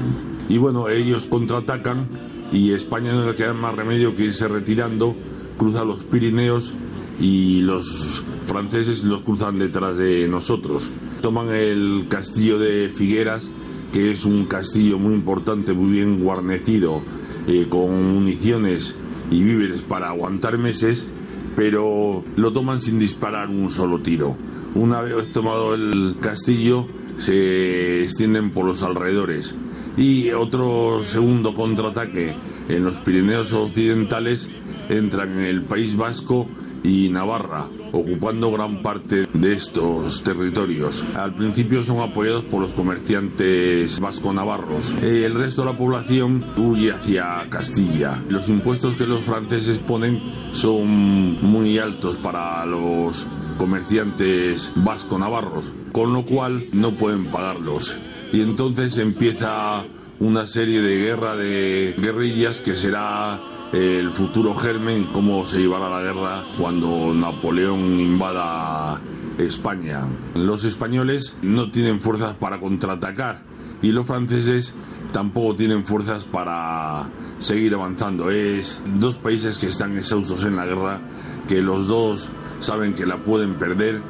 Y 0.48 0.58
bueno, 0.58 0.90
ellos 0.90 1.26
contraatacan 1.26 2.08
y 2.52 2.72
España 2.72 3.14
no 3.14 3.26
le 3.26 3.36
queda 3.36 3.54
más 3.54 3.76
remedio 3.76 4.16
que 4.16 4.24
irse 4.24 4.48
retirando, 4.48 5.16
cruza 5.60 5.86
los 5.86 6.02
Pirineos 6.02 6.74
y 7.20 7.62
los 7.62 8.24
franceses 8.44 9.04
los 9.04 9.22
cruzan 9.22 9.60
detrás 9.60 10.00
de 10.00 10.28
nosotros. 10.28 10.90
Toman 11.22 11.50
el 11.50 12.08
castillo 12.10 12.58
de 12.58 12.90
Figueras, 12.90 13.52
que 13.92 14.10
es 14.10 14.26
un 14.26 14.46
castillo 14.46 14.98
muy 14.98 15.14
importante, 15.14 15.74
muy 15.74 15.92
bien 15.92 16.24
guarnecido, 16.24 17.04
eh, 17.48 17.68
con 17.70 18.16
municiones 18.16 18.96
y 19.30 19.44
víveres 19.44 19.84
para 19.84 20.10
aguantar 20.10 20.58
meses, 20.58 21.08
pero 21.56 22.24
lo 22.36 22.54
toman 22.54 22.82
sin 22.82 22.98
disparar 22.98 23.50
un 23.50 23.70
solo 23.70 24.02
tiro. 24.02 24.36
Una 24.74 25.02
vez 25.02 25.32
tomado 25.32 25.76
el 25.76 26.16
castillo, 26.20 26.88
se 27.18 28.04
extienden 28.04 28.52
por 28.52 28.66
los 28.66 28.82
alrededores. 28.82 29.56
Y 29.98 30.30
otro 30.30 31.04
segundo 31.04 31.54
contraataque 31.54 32.36
en 32.70 32.86
los 32.86 33.00
Pirineos 33.00 33.52
Occidentales 33.52 34.48
entran 34.90 35.32
en 35.34 35.46
el 35.46 35.62
País 35.64 35.96
Vasco 35.96 36.48
y 36.84 37.10
Navarra, 37.10 37.68
ocupando 37.92 38.52
gran 38.52 38.82
parte 38.82 39.28
de 39.34 39.54
estos 39.54 40.24
territorios. 40.24 41.04
Al 41.16 41.36
principio 41.36 41.84
son 41.84 42.00
apoyados 42.00 42.46
por 42.46 42.62
los 42.62 42.74
comerciantes 42.74 44.00
vasco-navarros. 44.00 44.94
El 45.02 45.36
resto 45.36 45.64
de 45.64 45.72
la 45.72 45.78
población 45.78 46.46
huye 46.58 46.92
hacia 46.92 47.48
Castilla. 47.50 48.22
Los 48.30 48.50
impuestos 48.50 48.96
que 48.96 49.06
los 49.06 49.24
franceses 49.24 49.80
ponen 49.80 50.22
son 50.52 51.42
muy 51.42 51.78
altos 51.78 52.18
para 52.18 52.66
los 52.66 53.28
comerciantes 53.58 54.72
vasco-navarros, 54.76 55.72
con 55.92 56.14
lo 56.14 56.26
cual 56.26 56.68
no 56.72 56.94
pueden 56.96 57.30
pagarlos. 57.30 57.98
Y 58.32 58.42
entonces 58.42 58.98
empieza 58.98 59.86
una 60.20 60.48
serie 60.48 60.82
de 60.82 60.98
guerra 60.98 61.36
de 61.36 61.96
guerrillas 61.98 62.62
que 62.62 62.76
será 62.76 63.40
el 63.72 64.12
futuro 64.12 64.56
germen, 64.56 65.06
cómo 65.14 65.46
se 65.46 65.60
llevará 65.60 65.90
la 65.90 66.02
guerra 66.02 66.44
cuando 66.58 67.14
Napoleón 67.14 68.00
invada 68.00 69.00
España. 69.38 70.06
Los 70.36 70.64
españoles 70.64 71.38
no 71.42 71.72
tienen 71.72 72.00
fuerzas 72.00 72.34
para 72.34 72.60
contraatacar 72.60 73.44
y 73.82 73.92
los 73.92 74.06
franceses 74.06 74.76
tampoco 75.14 75.56
tienen 75.56 75.86
fuerzas 75.86 76.26
para 76.26 77.10
seguir 77.38 77.74
avanzando. 77.74 78.32
Es 78.32 78.84
dos 79.00 79.18
países 79.18 79.58
que 79.58 79.68
están 79.68 79.98
exhaustos 79.98 80.44
en 80.44 80.56
la 80.56 80.66
guerra, 80.66 81.00
que 81.48 81.62
los 81.62 81.88
dos 81.88 82.28
saben 82.60 82.94
que 82.94 83.06
la 83.06 83.18
pueden 83.18 83.56
perder, 83.56 84.02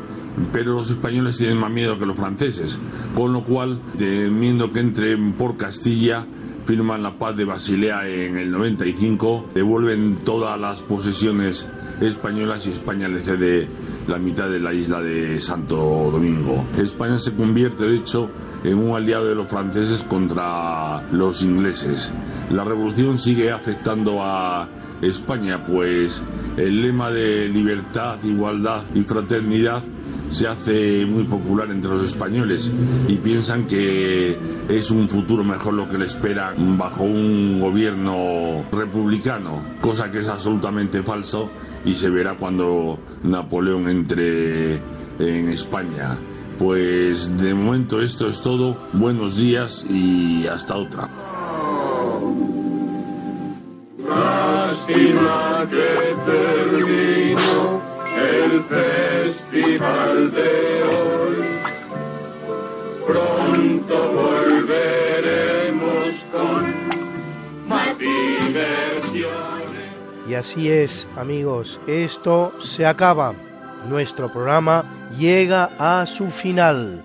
pero 0.51 0.73
los 0.73 0.89
españoles 0.89 1.37
tienen 1.37 1.57
más 1.57 1.71
miedo 1.71 1.97
que 1.97 2.05
los 2.05 2.15
franceses, 2.15 2.79
con 3.15 3.33
lo 3.33 3.43
cual, 3.43 3.79
temiendo 3.97 4.71
que 4.71 4.79
entren 4.79 5.33
por 5.33 5.57
Castilla, 5.57 6.25
firman 6.65 7.03
la 7.03 7.17
paz 7.17 7.35
de 7.35 7.45
Basilea 7.45 8.07
en 8.07 8.37
el 8.37 8.51
95, 8.51 9.49
devuelven 9.53 10.17
todas 10.23 10.59
las 10.59 10.81
posesiones 10.81 11.67
españolas 12.01 12.67
y 12.67 12.71
España 12.71 13.07
le 13.07 13.21
cede 13.21 13.67
la 14.07 14.19
mitad 14.19 14.49
de 14.49 14.59
la 14.59 14.73
isla 14.73 15.01
de 15.01 15.39
Santo 15.39 15.75
Domingo. 16.11 16.65
España 16.77 17.19
se 17.19 17.35
convierte, 17.35 17.83
de 17.83 17.95
hecho, 17.95 18.29
en 18.63 18.77
un 18.77 18.95
aliado 18.95 19.27
de 19.27 19.35
los 19.35 19.47
franceses 19.47 20.03
contra 20.03 21.03
los 21.11 21.41
ingleses. 21.41 22.13
La 22.51 22.63
revolución 22.63 23.19
sigue 23.19 23.51
afectando 23.51 24.21
a 24.21 24.67
España, 25.01 25.65
pues 25.65 26.21
el 26.57 26.81
lema 26.81 27.09
de 27.09 27.47
libertad, 27.47 28.17
igualdad 28.23 28.83
y 28.93 29.01
fraternidad 29.01 29.81
se 30.29 30.47
hace 30.47 31.05
muy 31.05 31.23
popular 31.23 31.69
entre 31.71 31.91
los 31.91 32.03
españoles 32.03 32.71
y 33.07 33.15
piensan 33.15 33.67
que 33.67 34.37
es 34.69 34.91
un 34.91 35.09
futuro 35.09 35.43
mejor 35.43 35.73
lo 35.73 35.87
que 35.87 35.97
le 35.97 36.05
espera 36.05 36.53
bajo 36.57 37.03
un 37.03 37.59
gobierno 37.59 38.65
republicano, 38.71 39.63
cosa 39.81 40.11
que 40.11 40.19
es 40.19 40.27
absolutamente 40.27 41.03
falso 41.03 41.49
y 41.83 41.95
se 41.95 42.09
verá 42.09 42.37
cuando 42.37 42.99
Napoleón 43.23 43.87
entre 43.89 44.75
en 45.19 45.49
España. 45.49 46.17
Pues 46.57 47.37
de 47.37 47.53
momento 47.53 48.01
esto 48.01 48.27
es 48.27 48.41
todo. 48.41 48.77
Buenos 48.93 49.37
días 49.37 49.85
y 49.89 50.45
hasta 50.47 50.75
otra. 50.75 51.09
El 58.51 58.63
festival 58.63 60.31
de 60.31 60.83
hoy. 60.83 61.43
Pronto 63.05 64.11
volveremos 64.13 66.13
con 66.31 66.73
más 67.67 67.97
diversiones. 67.97 69.27
Y 70.27 70.33
así 70.33 70.71
es, 70.71 71.07
amigos, 71.15 71.79
esto 71.87 72.53
se 72.59 72.85
acaba. 72.85 73.33
Nuestro 73.87 74.29
programa 74.31 74.83
llega 75.17 75.71
a 75.79 76.05
su 76.05 76.29
final. 76.31 77.03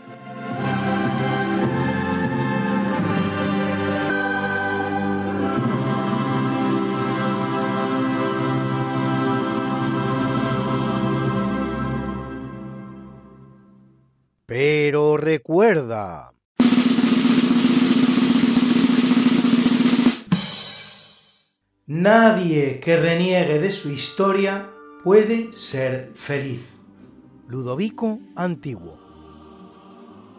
Pero 14.56 15.16
recuerda. 15.16 16.30
Nadie 21.88 22.78
que 22.78 22.96
reniegue 22.96 23.58
de 23.58 23.72
su 23.72 23.90
historia 23.90 24.70
puede 25.02 25.50
ser 25.50 26.12
feliz. 26.14 26.72
Ludovico 27.48 28.20
Antiguo. 28.36 28.96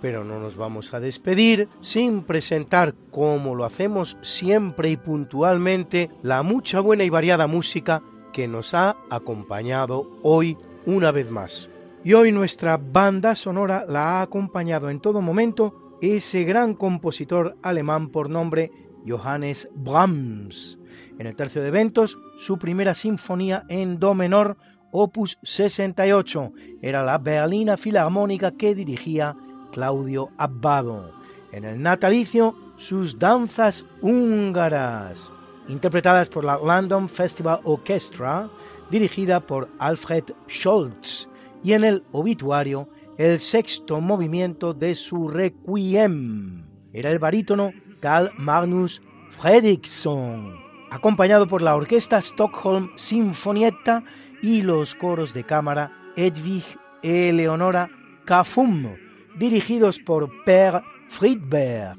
Pero 0.01 0.23
no 0.23 0.39
nos 0.39 0.55
vamos 0.55 0.93
a 0.93 1.01
despedir 1.01 1.67
sin 1.81 2.23
presentar, 2.23 2.93
como 3.11 3.53
lo 3.53 3.65
hacemos 3.65 4.15
siempre 4.21 4.91
y 4.91 4.95
puntualmente, 4.95 6.09
la 6.23 6.41
mucha 6.41 6.79
buena 6.79 7.03
y 7.03 7.09
variada 7.09 7.47
música 7.47 8.01
que 8.31 8.47
nos 8.47 8.73
ha 8.73 8.95
acompañado 9.09 10.09
hoy 10.23 10.55
una 10.85 11.11
vez 11.11 11.29
más. 11.29 11.69
Y 12.05 12.13
hoy 12.13 12.31
nuestra 12.31 12.77
banda 12.77 13.33
sonora 13.33 13.83
la 13.89 14.19
ha 14.19 14.21
acompañado 14.21 14.91
en 14.91 14.99
todo 14.99 15.23
momento 15.23 15.97
ese 16.03 16.43
gran 16.43 16.75
compositor 16.75 17.57
alemán 17.63 18.09
por 18.09 18.29
nombre 18.29 18.71
Johannes 19.07 19.67
Brahms. 19.73 20.77
En 21.17 21.25
el 21.25 21.35
tercio 21.35 21.63
de 21.63 21.69
eventos, 21.69 22.19
su 22.37 22.59
primera 22.59 22.93
sinfonía 22.93 23.63
en 23.69 23.99
do 23.99 24.13
menor, 24.13 24.55
opus 24.91 25.39
68, 25.41 26.53
era 26.79 27.03
la 27.03 27.17
Berlina 27.17 27.75
Filarmónica 27.75 28.51
que 28.51 28.75
dirigía 28.75 29.35
Claudio 29.71 30.29
Abbado. 30.37 31.11
En 31.51 31.65
el 31.65 31.81
natalicio, 31.81 32.55
sus 32.77 33.17
danzas 33.17 33.83
húngaras, 34.03 35.31
interpretadas 35.69 36.29
por 36.29 36.43
la 36.43 36.59
London 36.59 37.09
Festival 37.09 37.61
Orchestra, 37.63 38.47
dirigida 38.91 39.39
por 39.39 39.69
Alfred 39.79 40.25
Scholz, 40.47 41.27
y 41.65 41.73
en 41.73 41.83
el 41.83 42.03
obituario, 42.11 42.87
el 43.17 43.39
sexto 43.39 43.99
movimiento 43.99 44.75
de 44.75 44.93
su 44.93 45.27
Requiem. 45.27 46.63
Era 46.93 47.09
el 47.09 47.17
barítono 47.17 47.73
Carl 47.99 48.31
Magnus 48.37 49.01
Fredriksson 49.39 50.63
acompañado 50.91 51.47
por 51.47 51.63
la 51.63 51.75
orquesta 51.75 52.19
Stockholm 52.19 52.91
Sinfonietta 52.95 54.03
y 54.43 54.61
los 54.61 54.93
coros 54.93 55.33
de 55.33 55.43
cámara 55.43 55.91
Edwig 56.15 56.63
Eleonora 57.01 57.89
Kafum, 58.25 58.93
dirigidos 59.35 59.97
por 59.99 60.29
Per 60.45 60.83
Friedberg. 61.09 61.97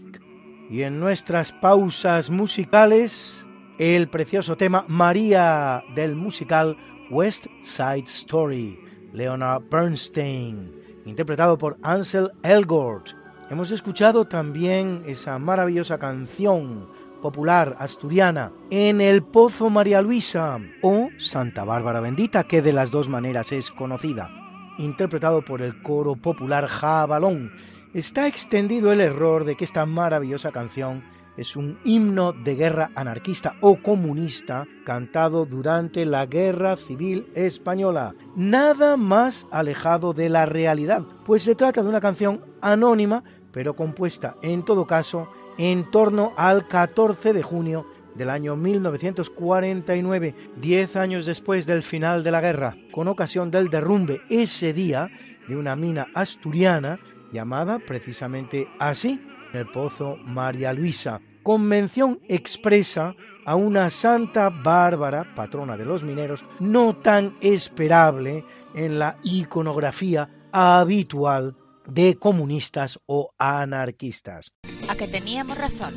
Y 0.71 0.83
en 0.83 1.01
nuestras 1.01 1.53
pausas 1.53 2.31
musicales, 2.31 3.45
el 3.79 4.07
precioso 4.07 4.57
tema 4.57 4.85
María 4.87 5.83
del 5.97 6.15
musical 6.15 6.77
West 7.11 7.47
Side 7.63 8.05
Story, 8.07 8.86
Leonard 9.17 9.63
Bernstein, 9.71 10.73
interpretado 11.07 11.57
por 11.57 11.79
Ansel 11.83 12.31
Elgort. 12.43 13.13
Hemos 13.49 13.71
escuchado 13.71 14.27
también 14.27 15.05
esa 15.07 15.39
maravillosa 15.39 15.99
canción 15.99 16.89
popular 17.23 17.77
asturiana 17.79 18.53
en 18.69 19.01
el 19.01 19.23
Pozo 19.23 19.71
María 19.71 20.03
Luisa 20.03 20.59
o 20.83 21.09
Santa 21.19 21.65
Bárbara 21.65 22.01
Bendita, 22.01 22.45
que 22.45 22.61
de 22.61 22.75
las 22.75 22.91
dos 22.91 23.09
maneras 23.09 23.53
es 23.53 23.71
conocida, 23.71 24.31
interpretado 24.77 25.43
por 25.43 25.63
el 25.63 25.81
coro 25.83 26.17
popular 26.17 26.67
Jabalón. 26.67 27.53
está 27.95 28.27
extendido 28.27 28.93
el 28.93 29.01
error 29.01 29.45
de 29.45 29.57
que 29.57 29.65
esta 29.65 29.87
maravillosa 29.87 30.53
canción 30.53 31.03
es 31.37 31.57
un 31.57 31.79
himno 31.85 32.33
de 32.33 32.55
guerra 32.55 32.91
anarquista 32.95 33.57
o 33.61 33.83
comunista 33.83 34.67
cantado 34.85 35.45
durante 35.45 36.07
la 36.07 36.27
Guerra 36.27 36.77
Civil 36.77 37.29
Española. 37.35 38.15
Nada 38.35 38.97
más 38.97 39.47
alejado 39.51 40.13
de 40.13 40.29
la 40.29 40.47
realidad, 40.47 41.03
pues 41.25 41.43
se 41.43 41.55
trata 41.55 41.83
de 41.83 41.89
una 41.89 42.01
canción 42.01 42.41
anónima, 42.61 43.23
pero 43.53 43.75
compuesta 43.75 44.37
en 44.43 44.65
todo 44.65 44.87
caso 44.87 45.29
en 45.59 45.91
torno 45.91 46.33
al 46.37 46.69
14 46.69 47.33
de 47.33 47.43
junio 47.43 47.87
del 48.15 48.31
año 48.31 48.57
1949, 48.57 50.35
diez 50.57 50.97
años 50.97 51.27
después 51.27 51.67
del 51.67 51.83
final 51.83 52.25
de 52.25 52.31
la 52.31 52.41
guerra, 52.41 52.77
con 52.93 53.09
ocasión 53.09 53.51
del 53.51 53.69
derrumbe 53.69 54.23
ese 54.31 54.73
día 54.73 55.11
de 55.49 55.57
una 55.57 55.77
mina 55.77 56.07
asturiana 56.15 56.99
llamada 57.33 57.79
precisamente 57.79 58.69
así, 58.79 59.21
el 59.57 59.69
Pozo 59.69 60.17
María 60.17 60.73
Luisa, 60.73 61.21
con 61.43 61.63
mención 61.63 62.21
expresa 62.29 63.15
a 63.45 63.55
una 63.55 63.91
Santa 63.91 64.51
Bárbara, 64.51 65.35
patrona 65.35 65.77
de 65.77 65.85
los 65.85 66.03
mineros, 66.03 66.45
no 66.59 66.97
tan 66.97 67.37
esperable 67.41 68.45
en 68.75 68.99
la 68.99 69.19
iconografía 69.23 70.29
habitual 70.53 71.57
de 71.87 72.17
comunistas 72.19 72.99
o 73.07 73.31
anarquistas. 73.39 74.53
A 74.89 74.97
que 74.97 75.07
teníamos 75.07 75.57
razón. 75.57 75.95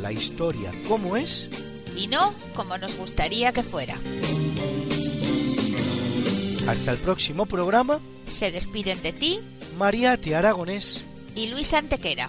La 0.00 0.12
historia, 0.12 0.70
¿cómo 0.86 1.16
es? 1.16 1.50
Y 1.96 2.06
no 2.06 2.32
como 2.54 2.78
nos 2.78 2.96
gustaría 2.96 3.52
que 3.52 3.64
fuera. 3.64 3.94
Hasta 6.68 6.92
el 6.92 6.98
próximo 6.98 7.46
programa. 7.46 7.98
Se 8.28 8.52
despiden 8.52 9.02
de 9.02 9.12
ti. 9.12 9.40
Mariate 9.78 10.36
Aragonés. 10.36 11.04
Y 11.34 11.46
Luis 11.48 11.72
Antequera. 11.72 12.28